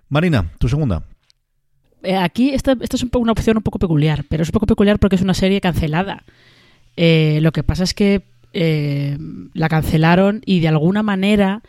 [0.08, 1.04] Marina, tu segunda.
[2.04, 4.66] Eh, aquí esta, es un poco una opción un poco peculiar, pero es un poco
[4.66, 6.24] peculiar porque es una serie cancelada.
[6.96, 9.18] Eh, lo que pasa es que eh,
[9.52, 11.62] la cancelaron y de alguna manera,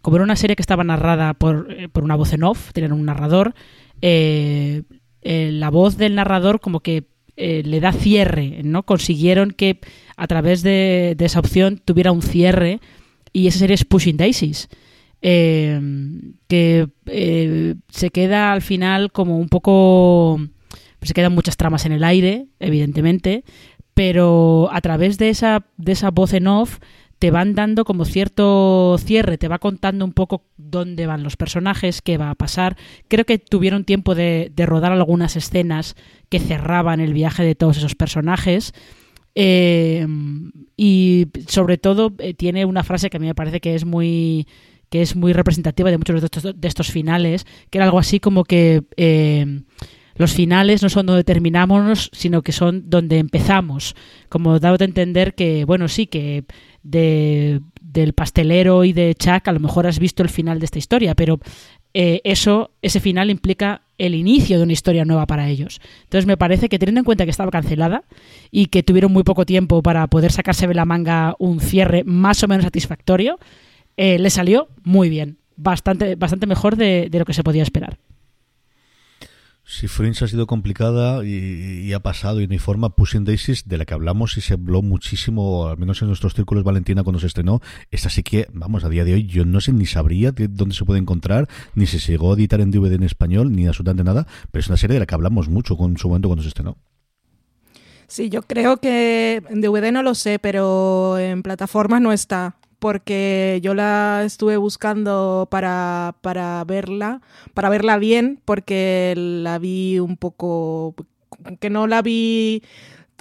[0.00, 3.04] como era una serie que estaba narrada por, por una voz en off, tenían un
[3.04, 3.54] narrador,
[4.00, 7.04] la voz del narrador como que
[7.36, 8.84] le da cierre, ¿no?
[8.84, 9.80] Consiguieron que
[10.16, 12.80] a través de, esa opción tuviera un cierre
[13.32, 14.68] y esa serie es Pushing Daisies.
[15.24, 15.80] Eh,
[16.48, 20.40] que eh, se queda al final como un poco...
[21.00, 23.44] Se quedan muchas tramas en el aire, evidentemente,
[23.92, 26.78] pero a través de esa, de esa voz en off
[27.18, 32.02] te van dando como cierto cierre, te va contando un poco dónde van los personajes,
[32.02, 32.76] qué va a pasar.
[33.08, 35.96] Creo que tuvieron tiempo de, rodar algunas escenas
[36.28, 38.74] que cerraban el viaje de todos esos personajes.
[39.34, 40.06] Eh,
[40.76, 44.46] y sobre todo tiene una frase que a mí me parece que es muy
[44.92, 48.82] que es muy representativa de muchos de estos, finales, que era algo así como que
[48.98, 49.62] eh,
[50.16, 53.96] los finales no son donde terminamos, sino que son donde empezamos.
[54.28, 56.44] Como dado a entender que, bueno, sí, que
[56.82, 60.78] de, del pastelero y de Chuck a lo mejor has visto el final de esta
[60.78, 61.40] historia, pero
[61.94, 65.80] eh, eso, ese final implica el inicio de una historia nueva para ellos.
[66.02, 68.04] Entonces me parece que teniendo en cuenta que estaba cancelada
[68.50, 72.42] y que tuvieron muy poco tiempo para poder sacarse de la manga un cierre más
[72.42, 73.38] o menos satisfactorio,
[73.96, 77.98] eh, le salió muy bien, bastante, bastante mejor de, lo que se podía esperar.
[79.64, 83.78] Si Fringe ha sido complicada y, ha pasado y no hay forma, Pushing Daisies, de
[83.78, 87.28] la que hablamos y se habló muchísimo, al menos en nuestros círculos Valentina cuando se
[87.28, 90.74] estrenó, esta sí que, vamos, a día de hoy yo no sé ni sabría dónde
[90.74, 94.04] se puede encontrar, ni si se llegó a editar en DVD en español, ni absolutamente
[94.04, 96.48] nada, pero es una serie de la que hablamos mucho con su momento cuando se
[96.48, 96.76] estrenó.
[98.08, 103.60] Sí, yo creo que en DVD no lo sé, pero en plataformas no está porque
[103.62, 107.20] yo la estuve buscando para, para verla,
[107.54, 110.96] para verla bien, porque la vi un poco,
[111.60, 112.64] que no la vi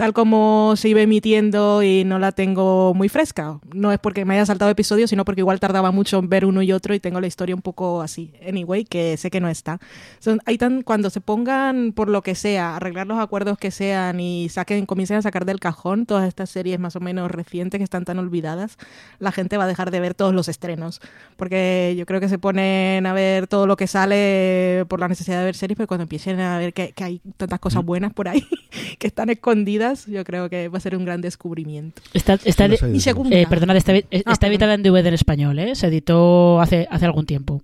[0.01, 3.59] tal como se iba emitiendo y no la tengo muy fresca.
[3.71, 6.63] No es porque me haya saltado episodios, sino porque igual tardaba mucho en ver uno
[6.63, 8.33] y otro y tengo la historia un poco así.
[8.43, 9.79] Anyway, que sé que no está.
[10.17, 14.19] Son, hay tan, cuando se pongan por lo que sea, arreglar los acuerdos que sean
[14.19, 17.83] y saquen, comiencen a sacar del cajón todas estas series más o menos recientes que
[17.83, 18.79] están tan olvidadas,
[19.19, 20.99] la gente va a dejar de ver todos los estrenos.
[21.37, 25.37] Porque yo creo que se ponen a ver todo lo que sale por la necesidad
[25.37, 28.27] de ver series, pero cuando empiecen a ver que, que hay tantas cosas buenas por
[28.27, 28.47] ahí
[28.97, 32.01] que están escondidas, yo creo que va a ser un gran descubrimiento.
[32.13, 35.75] Está, está eh, perdona, está, ah, editada en DVD en español, ¿eh?
[35.75, 37.61] se editó hace, hace algún tiempo.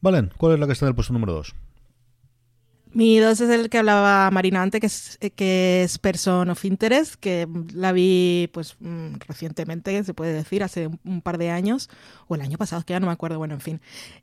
[0.00, 1.54] Valen, ¿cuál es la que está en el puesto número 2?
[2.94, 7.16] Mi 2 es el que hablaba Marina antes, que es, que es Person of Interest,
[7.16, 11.90] que la vi pues mm, recientemente, se puede decir, hace un par de años,
[12.28, 13.80] o el año pasado, que ya no me acuerdo, bueno, en fin.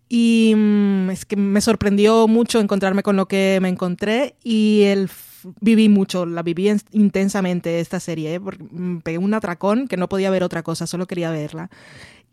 [0.07, 5.09] Y mm, es que me sorprendió mucho encontrarme con lo que me encontré y el
[5.59, 8.39] viví mucho, la viví intensamente esta serie, ¿eh?
[8.39, 8.63] porque
[9.03, 11.69] pegué un atracón que no podía ver otra cosa, solo quería verla.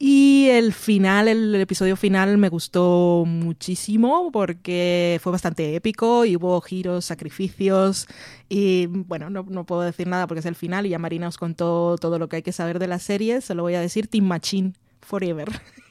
[0.00, 6.60] Y el final, el, episodio final me gustó muchísimo porque fue bastante épico y hubo
[6.60, 8.06] giros, sacrificios
[8.48, 11.36] y bueno, no, no, puedo decir nada porque es el final y ya Marina os
[11.36, 14.06] contó todo lo que hay que saber de la serie, se lo voy a decir
[14.06, 15.48] Team Machine Forever.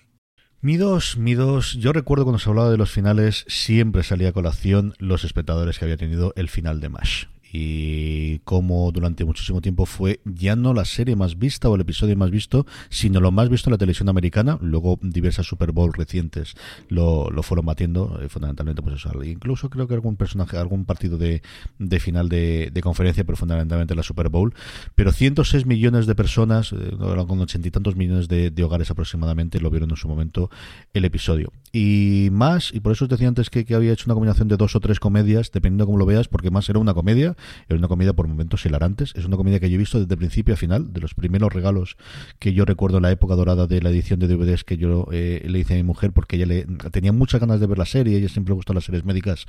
[0.68, 4.34] Mi dos, mi dos, yo recuerdo cuando se hablaba de los finales, siempre salía a
[4.34, 9.86] colación los espectadores que había tenido el final de MASH y como durante muchísimo tiempo
[9.86, 13.50] fue ya no la serie más vista o el episodio más visto, sino lo más
[13.50, 14.58] visto en la televisión americana.
[14.62, 16.56] Luego diversas Super Bowl recientes
[16.90, 19.24] lo, lo fueron batiendo, eh, fundamentalmente pues eso.
[19.24, 21.42] Incluso creo que algún personaje, algún partido de,
[21.80, 24.54] de final de, de, conferencia, pero fundamentalmente la Super Bowl.
[24.96, 29.60] Pero 106 millones de personas, eh, con ochenta y tantos millones de, de, hogares aproximadamente,
[29.60, 30.50] lo vieron en su momento
[30.94, 31.52] el episodio.
[31.72, 34.58] Y más, y por eso os decía antes que, que había hecho una combinación de
[34.58, 37.37] dos o tres comedias, dependiendo de cómo lo veas, porque más era una comedia
[37.68, 39.14] es una comida por momentos hilarantes.
[39.16, 41.98] Es una comida que yo he visto desde principio a final, de los primeros regalos
[42.40, 45.44] que yo recuerdo en la época dorada de la edición de DVDs que yo eh,
[45.48, 48.18] le hice a mi mujer, porque ella le, tenía muchas ganas de ver la serie,
[48.18, 49.46] ella siempre le gustó las series médicas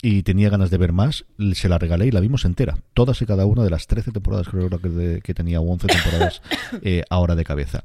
[0.00, 1.24] y tenía ganas de ver más.
[1.54, 2.78] Se la regalé y la vimos entera.
[2.94, 6.42] Todas y cada una de las 13 temporadas creo que, que tenía, o 11 temporadas
[6.82, 7.84] eh, ahora de cabeza.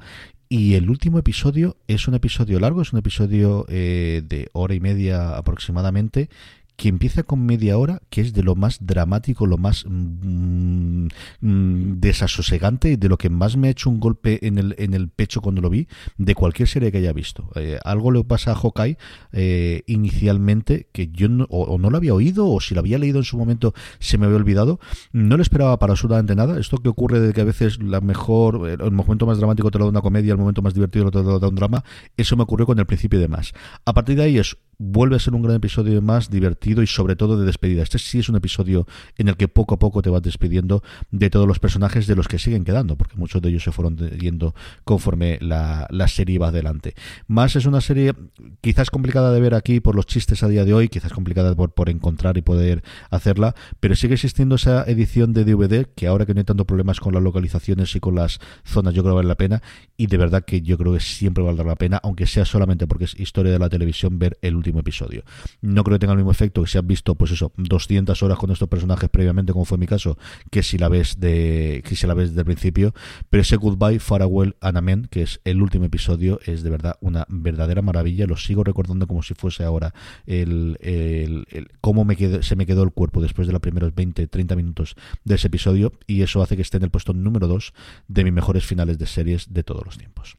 [0.50, 4.80] Y el último episodio es un episodio largo, es un episodio eh, de hora y
[4.80, 6.30] media aproximadamente,
[6.78, 11.08] que empieza con media hora, que es de lo más dramático, lo más mm,
[11.42, 15.10] mm, desasosegante de lo que más me ha hecho un golpe en el, en el
[15.10, 17.50] pecho cuando lo vi, de cualquier serie que haya visto.
[17.56, 18.98] Eh, algo le pasa a Hawkeye
[19.32, 23.18] eh, inicialmente que yo no, o, no lo había oído o si lo había leído
[23.18, 24.80] en su momento se me había olvidado.
[25.12, 26.60] No lo esperaba para absolutamente nada.
[26.60, 29.86] Esto que ocurre de que a veces la mejor, el momento más dramático te lo
[29.86, 31.84] da una comedia, el momento más divertido te lo da un drama,
[32.18, 33.54] eso me ocurrió con el principio de más.
[33.84, 37.16] A partir de ahí es vuelve a ser un gran episodio más divertido y sobre
[37.16, 37.84] todo de despedida.
[37.84, 38.86] Este sí es un episodio
[39.18, 42.28] en el que poco a poco te vas despidiendo de todos los personajes de los
[42.28, 44.54] que siguen quedando, porque muchos de ellos se fueron yendo
[44.84, 46.94] conforme la, la serie va adelante.
[47.28, 48.14] Más es una serie
[48.62, 51.74] quizás complicada de ver aquí por los chistes a día de hoy, quizás complicada por,
[51.74, 56.34] por encontrar y poder hacerla, pero sigue existiendo esa edición de DVD que ahora que
[56.34, 59.28] no hay tanto problemas con las localizaciones y con las zonas, yo creo que vale
[59.28, 59.62] la pena
[59.96, 63.06] y de verdad que yo creo que siempre valdrá la pena, aunque sea solamente porque
[63.06, 65.24] es historia de la televisión, ver el último episodio.
[65.62, 68.38] No creo que tenga el mismo efecto que si has visto, pues eso, 200 horas
[68.38, 70.18] con estos personajes previamente, como fue mi caso,
[70.52, 72.94] que si la ves de que si la ves desde el principio,
[73.30, 77.26] pero ese Goodbye, Farewell, and Amen, que es el último episodio, es de verdad una
[77.30, 78.26] verdadera maravilla.
[78.26, 79.94] Lo sigo recordando como si fuese ahora
[80.26, 81.46] el, el,
[81.82, 85.36] cómo me se me quedó el cuerpo después de los primeros 20, 30 minutos de
[85.36, 87.74] ese episodio, y eso hace que esté en el puesto número 2
[88.08, 90.38] de mis mejores finales de series de todos los tiempos.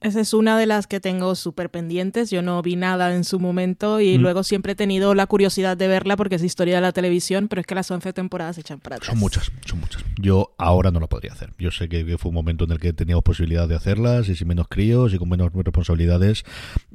[0.00, 2.30] Esa es una de las que tengo súper pendientes.
[2.30, 4.20] Yo no vi nada en su momento y mm.
[4.20, 7.60] luego siempre he tenido la curiosidad de verla porque es historia de la televisión, pero
[7.60, 9.08] es que las 11 temporadas se echan para atrás.
[9.08, 10.04] Son muchas, son muchas.
[10.20, 11.52] Yo ahora no lo podría hacer.
[11.58, 14.46] Yo sé que, fue un momento en el que teníamos posibilidad de hacerlas y sin
[14.46, 16.44] menos críos y con menos responsabilidades.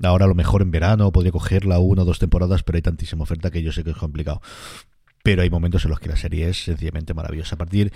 [0.01, 3.23] Ahora a lo mejor en verano podría cogerla una o dos temporadas, pero hay tantísima
[3.23, 4.41] oferta que yo sé que es complicado
[5.23, 7.55] pero hay momentos en los que la serie es sencillamente maravillosa.
[7.55, 7.91] A partir,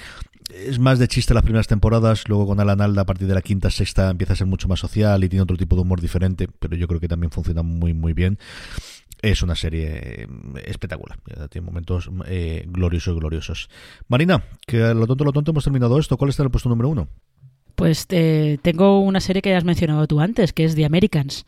[0.50, 3.42] es más de chiste las primeras temporadas, luego con Alan Alda a partir de la
[3.42, 6.48] quinta, sexta empieza a ser mucho más social y tiene otro tipo de humor diferente,
[6.60, 8.40] pero yo creo que también funciona muy, muy bien.
[9.22, 10.28] Es una serie eh,
[10.66, 11.20] espectacular,
[11.50, 13.70] tiene momentos eh, gloriosos gloriosos.
[14.08, 16.90] Marina, que lo tonto, lo tonto hemos terminado esto, ¿cuál está en el puesto número
[16.90, 17.10] uno?
[17.76, 21.46] Pues eh, tengo una serie que has mencionado tú antes, que es The Americans.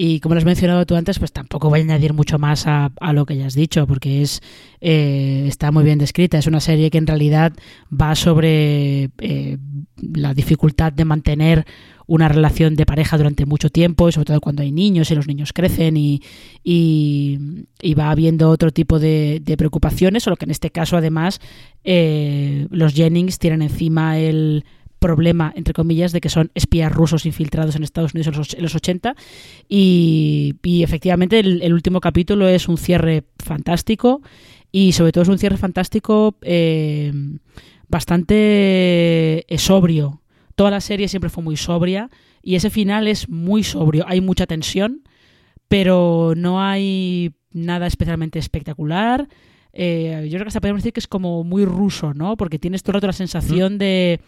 [0.00, 2.92] Y como lo has mencionado tú antes, pues tampoco voy a añadir mucho más a,
[3.12, 4.40] lo que ya has dicho, porque es
[4.80, 6.38] eh, está muy bien descrita.
[6.38, 7.52] Es una serie que en realidad
[7.92, 9.58] va sobre eh,
[10.00, 11.66] la dificultad de mantener
[12.06, 15.26] una relación de pareja durante mucho tiempo, y sobre todo cuando hay niños y los
[15.26, 16.22] niños crecen y,
[16.62, 17.38] y,
[17.98, 21.40] va habiendo otro tipo de, preocupaciones, solo que en este caso además
[21.82, 24.64] eh, los Jennings tienen encima el
[24.98, 29.14] problema, entre comillas, de que son espías rusos infiltrados en Estados Unidos en los, 80.
[29.68, 34.22] Y, efectivamente el, último capítulo es un cierre fantástico
[34.70, 37.12] y sobre todo es un cierre fantástico eh,
[37.88, 40.22] bastante eh, sobrio.
[40.54, 42.10] Toda la serie siempre fue muy sobria
[42.42, 44.04] y ese final es muy sobrio.
[44.08, 45.02] Hay mucha tensión,
[45.68, 49.28] pero no hay nada especialmente espectacular.
[49.72, 52.36] Eh, yo creo que hasta podemos decir que es como muy ruso, ¿no?
[52.36, 54.20] Porque tienes todo el rato la sensación de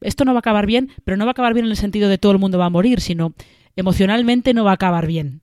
[0.00, 2.08] esto no va a acabar bien, pero no va a acabar bien en el sentido
[2.08, 3.34] de todo el mundo va a morir, sino
[3.76, 5.42] emocionalmente no va a acabar bien.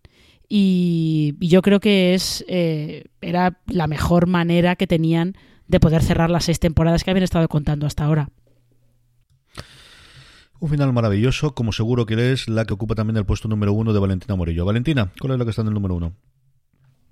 [0.49, 5.35] Y, yo creo que es eh, era la mejor manera que tenían
[5.67, 8.29] de poder cerrar las seis temporadas que habían estado contando hasta ahora.
[10.59, 13.91] Un final maravilloso, como seguro que es la que ocupa también el puesto número uno
[13.91, 14.63] de Valentina Morillo.
[14.63, 16.13] Valentina, ¿cuál es la que está en el número uno?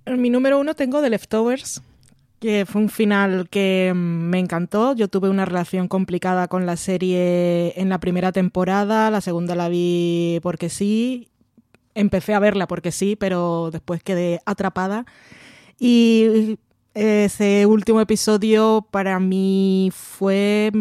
[0.05, 1.81] En mi número uno tengo The Leftovers,
[2.65, 4.93] fue un final que mm, me encantó.
[4.95, 9.69] Yo tuve una relación complicada con la serie en la primera temporada, la segunda la
[9.69, 11.29] vi porque sí,
[11.95, 15.05] empecé a verla porque sí, pero después quedé atrapada.
[15.79, 16.57] Y
[16.93, 20.71] ese último episodio para mí fue,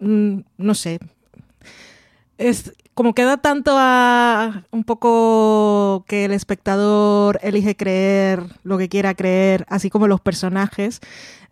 [0.00, 0.98] mm, no sé,
[2.38, 9.14] es como queda tanto a un poco que el espectador elige creer lo que quiera
[9.14, 11.00] creer, así como los personajes,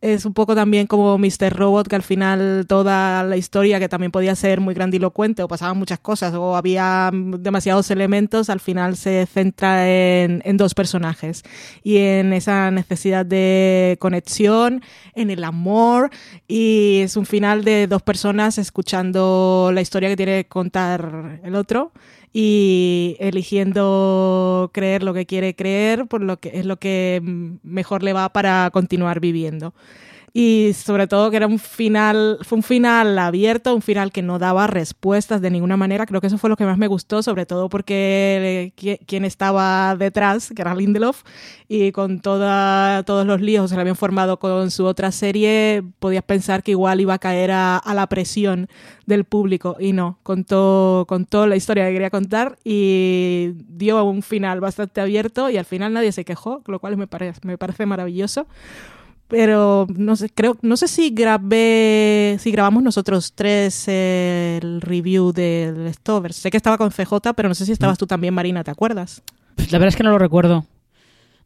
[0.03, 1.51] es un poco también como Mr.
[1.51, 5.79] Robot, que al final toda la historia, que también podía ser muy grandilocuente o pasaban
[5.79, 11.45] muchas cosas o había demasiados elementos, al final se centra en, en dos personajes
[11.85, 14.83] y en esa necesidad de conexión,
[15.15, 16.11] en el amor
[16.49, 21.55] y es un final de dos personas escuchando la historia que tiene que contar el
[21.55, 21.93] otro
[22.33, 27.21] y eligiendo creer lo que quiere creer, por lo que es lo que
[27.63, 29.75] mejor le va para continuar viviendo
[30.35, 34.39] y sobre todo que era un final, fue un final abierto, un final que no
[34.39, 36.07] daba respuestas de ninguna manera.
[36.07, 38.73] Creo que eso fue lo que más me gustó, sobre todo porque
[39.07, 41.23] quien estaba detrás, que era Lindelof,
[41.69, 46.25] y con toda, todos los líos que le habían formado con su otra serie, podías
[46.25, 48.69] pensar que igual iba a caer a, a la presión
[49.05, 54.61] del público y no, contó, contó la historia que quería contar y dio un final
[54.61, 58.47] bastante abierto y al final nadie se quejó, lo cual me parece, me parece maravilloso
[59.33, 65.91] pero no sé, creo, no sé si grabé, si grabamos nosotros tres el review del
[65.95, 66.37] Stovers.
[66.37, 69.23] Sé que estaba con CJ, pero no sé si estabas tú también, Marina, ¿te acuerdas?
[69.71, 70.67] La verdad es que no lo recuerdo.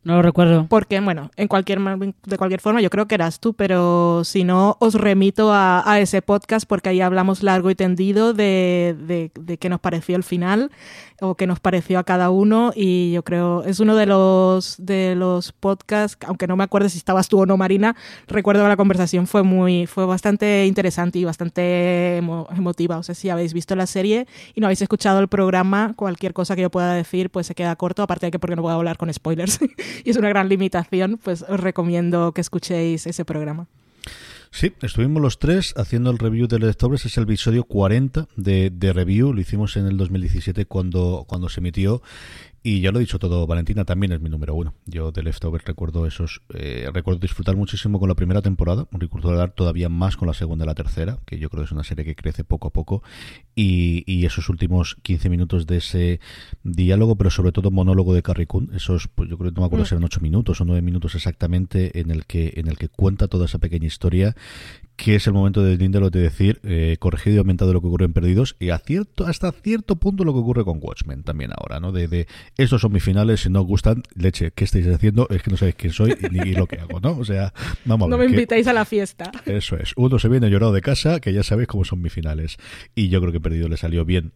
[0.02, 0.66] No lo recuerdo.
[0.68, 4.76] Porque, bueno, en cualquier, de cualquier forma, yo creo que eras tú, pero si no,
[4.80, 9.68] os remito a, ese podcast porque ahí hablamos largo y tendido de, de, de qué
[9.68, 10.72] nos pareció el final
[11.20, 15.14] o qué nos pareció a cada uno y yo creo es uno de los de
[15.16, 18.76] los podcasts aunque no me acuerdo si estabas tú o no Marina recuerdo que la
[18.76, 23.86] conversación fue muy fue bastante interesante y bastante emotiva o sea si habéis visto la
[23.86, 27.54] serie y no habéis escuchado el programa cualquier cosa que yo pueda decir pues se
[27.54, 29.58] queda corto aparte de que porque no puedo hablar con spoilers
[30.04, 33.66] y es una gran limitación, pues os recomiendo que escuchéis ese programa.
[34.56, 38.94] Sí, estuvimos los tres haciendo el review de Leftovers, es el episodio 40 de, de,
[38.94, 42.00] review, lo hicimos en el 2017 cuando, cuando se emitió
[42.66, 44.74] y ya lo he dicho todo, Valentina también es mi número uno.
[44.86, 49.52] Yo de Leftovers recuerdo esos, eh, recuerdo disfrutar muchísimo con la primera temporada, recuerdo dar
[49.52, 52.04] todavía más con la segunda y la tercera, que yo creo que es una serie
[52.04, 53.04] que crece poco a poco,
[53.54, 56.18] y, y esos últimos 15 minutos de ese
[56.64, 59.66] diálogo, pero sobre todo monólogo de Carrie Coon, esos, pues yo creo que no me
[59.66, 59.86] acuerdo mm.
[59.86, 63.28] si eran 8 minutos o 9 minutos exactamente, en el que, en el que cuenta
[63.28, 64.34] toda esa pequeña historia
[64.96, 68.06] que es el momento de Lindelof de decir, eh, corregido y aumentado lo que ocurre
[68.06, 71.80] en Perdidos, y a cierto, hasta cierto punto lo que ocurre con Watchmen también ahora,
[71.80, 71.92] ¿no?
[71.92, 75.28] De, de estos son mis finales, si no os gustan, leche, ¿qué estáis haciendo?
[75.30, 77.16] Es que no sabéis quién soy ni lo que hago, ¿no?
[77.18, 77.52] O sea,
[77.84, 78.18] vamos a ver.
[78.18, 79.30] No me invitáis a la fiesta.
[79.44, 79.92] Eso es.
[79.96, 82.56] Uno se viene llorado de casa, que ya sabéis cómo son mis finales.
[82.94, 84.32] Y yo creo que Perdido le salió bien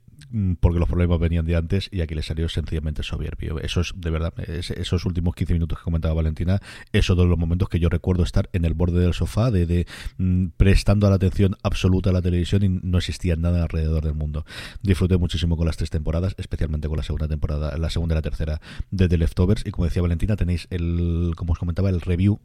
[0.61, 3.59] porque los problemas venían de antes y aquí le salió sencillamente soberbio.
[3.61, 6.61] Eso es, de verdad, esos últimos 15 minutos que comentaba Valentina,
[6.93, 9.87] esos son los momentos que yo recuerdo estar en el borde del sofá, de, de
[10.19, 14.45] mm, prestando la atención absoluta a la televisión y no existía nada alrededor del mundo.
[14.83, 18.23] Disfruté muchísimo con las tres temporadas, especialmente con la segunda temporada, la segunda y la
[18.23, 19.67] tercera de The Leftovers.
[19.67, 22.41] Y como decía Valentina, tenéis el, como os comentaba, el review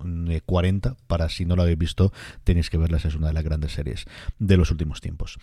[0.45, 2.11] 40 mm, para si no lo habéis visto,
[2.43, 4.05] tenéis que verlas, es una de las grandes series
[4.39, 5.37] de los últimos tiempos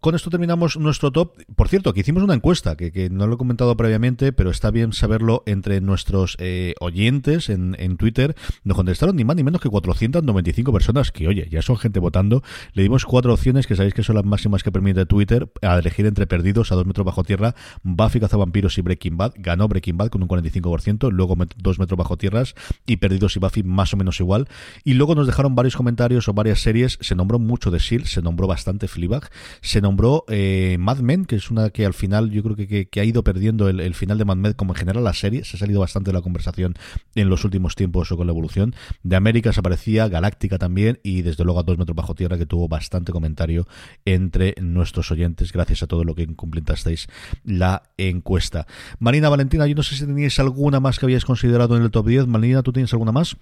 [0.00, 1.36] con esto terminamos nuestro top.
[1.56, 4.92] Por cierto, que hicimos una encuesta, que, no lo he comentado previamente, pero está bien
[4.92, 8.36] saberlo entre nuestros eh, oyentes en, Twitter.
[8.64, 12.42] Nos contestaron ni más ni menos que 495 personas, que oye, ya son gente votando.
[12.72, 16.06] Le dimos cuatro opciones, que sabéis que son las máximas que permite Twitter, a elegir
[16.06, 19.32] entre Perdidos, a dos metros bajo tierra, Buffy Cazavampiros y Breaking Bad.
[19.36, 22.54] Ganó Breaking Bad con un 45%, luego dos metros bajo tierras
[22.86, 24.48] y Perdidos y Buffy más o menos igual.
[24.84, 26.98] Y luego nos dejaron varios comentarios o varias series.
[27.00, 29.30] Se nombró mucho de S.H.I.E.L.D., se nombró bastante Fleabag,
[29.60, 29.87] se nombró
[30.28, 33.22] eh, Mad Men, que es una que al final yo creo que, que, ha ido
[33.24, 36.10] perdiendo el, final de Mad Men como en general la serie, se ha salido bastante
[36.10, 36.74] de la conversación
[37.14, 38.74] en los últimos tiempos o con la evolución.
[39.02, 42.46] De América se aparecía, Galáctica también y desde luego a Dos Metros Bajo Tierra que
[42.46, 43.66] tuvo bastante comentario
[44.04, 47.08] entre nuestros oyentes gracias a todo lo que completasteis
[47.44, 48.66] la encuesta.
[48.98, 52.06] Marina Valentina, yo no sé si teníais alguna más que habíais considerado en el top
[52.06, 52.26] 10.
[52.26, 53.36] Marina, ¿tú tienes alguna más?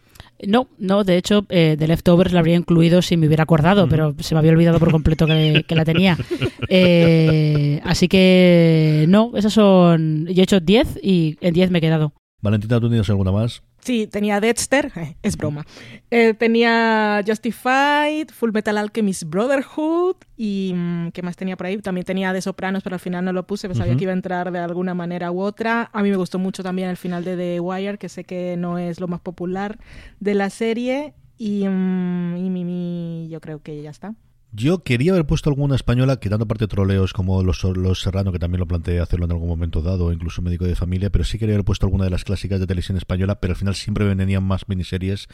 [0.46, 4.14] No, no, de hecho, eh, The Leftovers la habría incluido si me hubiera acordado, pero
[4.18, 6.16] se me había olvidado por completo que, que la tenía.
[6.68, 10.26] Eh, así que no, esas son.
[10.26, 12.12] Yo he hecho 10 y en 10 me he quedado.
[12.42, 13.62] Valentina, ¿tú tienes alguna más?
[13.86, 14.90] Sí, tenía Dexter,
[15.22, 15.64] es broma.
[16.10, 21.78] Eh, tenía Justified, Full Metal Alchemist Brotherhood y mm, ¿qué más tenía por ahí?
[21.78, 24.16] También tenía The Sopranos, pero al final no lo puse, pues sabía que iba a
[24.16, 25.88] entrar de alguna manera u otra.
[25.92, 28.78] A mí me gustó mucho también el final de The Wire, que sé que no
[28.78, 29.78] es lo más popular
[30.18, 34.14] de la serie y, mm, y mi, yo creo que ya está.
[34.58, 38.38] Yo quería haber puesto alguna española, quitando parte de troleos como los, los Serrano, que
[38.38, 41.56] también lo planteé hacerlo en algún momento dado, incluso médico de familia, pero sí quería
[41.56, 44.66] haber puesto alguna de las clásicas de televisión española, pero al final siempre venían más
[44.66, 45.28] miniseries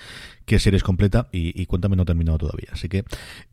[0.45, 2.71] que series completa y, Cuéntame no ha terminado todavía.
[2.73, 3.05] Así que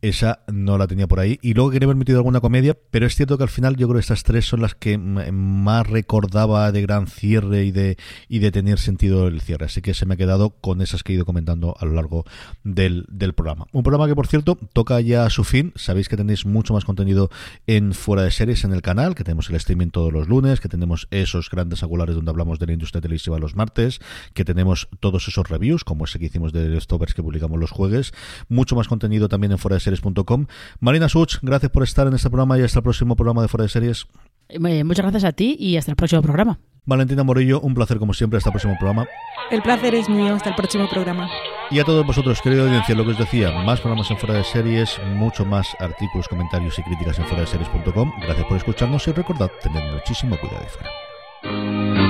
[0.02, 1.38] esa no la tenía por ahí.
[1.40, 3.98] Y luego quería haber metido alguna comedia, pero es cierto que al final yo creo
[3.98, 7.96] que estas tres son las que más recordaba de gran cierre y de,
[8.28, 9.66] y de tener sentido el cierre.
[9.66, 12.24] Así que se me ha quedado con esas que he ido comentando a lo largo
[12.64, 13.66] del, del programa.
[13.70, 17.30] Un programa que, por cierto, toca ya su fin Sabéis que tenéis mucho más contenido
[17.66, 20.68] en Fuera de Series en el canal, que tenemos el streaming todos los lunes, que
[20.68, 24.00] tenemos esos grandes angulares donde hablamos de la industria televisiva los martes,
[24.34, 28.12] que tenemos todos esos reviews, como ese que hicimos de Stoppers que publicamos los jueves.
[28.48, 30.46] Mucho más contenido también en fuera de series.com.
[30.80, 33.64] Marina Such, gracias por estar en este programa y hasta el próximo programa de Fuera
[33.64, 34.06] de Series.
[34.48, 36.58] Eh, muchas gracias a ti y hasta el próximo programa.
[36.90, 39.06] Valentina Morillo, un placer como siempre, hasta el próximo programa.
[39.50, 41.30] El placer es mío, hasta el próximo programa.
[41.70, 44.44] Y a todos vosotros, querido audiencia, lo que os decía, más programas en fuera de
[44.44, 48.12] series, mucho más artículos, comentarios y críticas en fuera de series.com.
[48.20, 52.09] Gracias por escucharnos y recordad, tened muchísimo cuidado de fuera.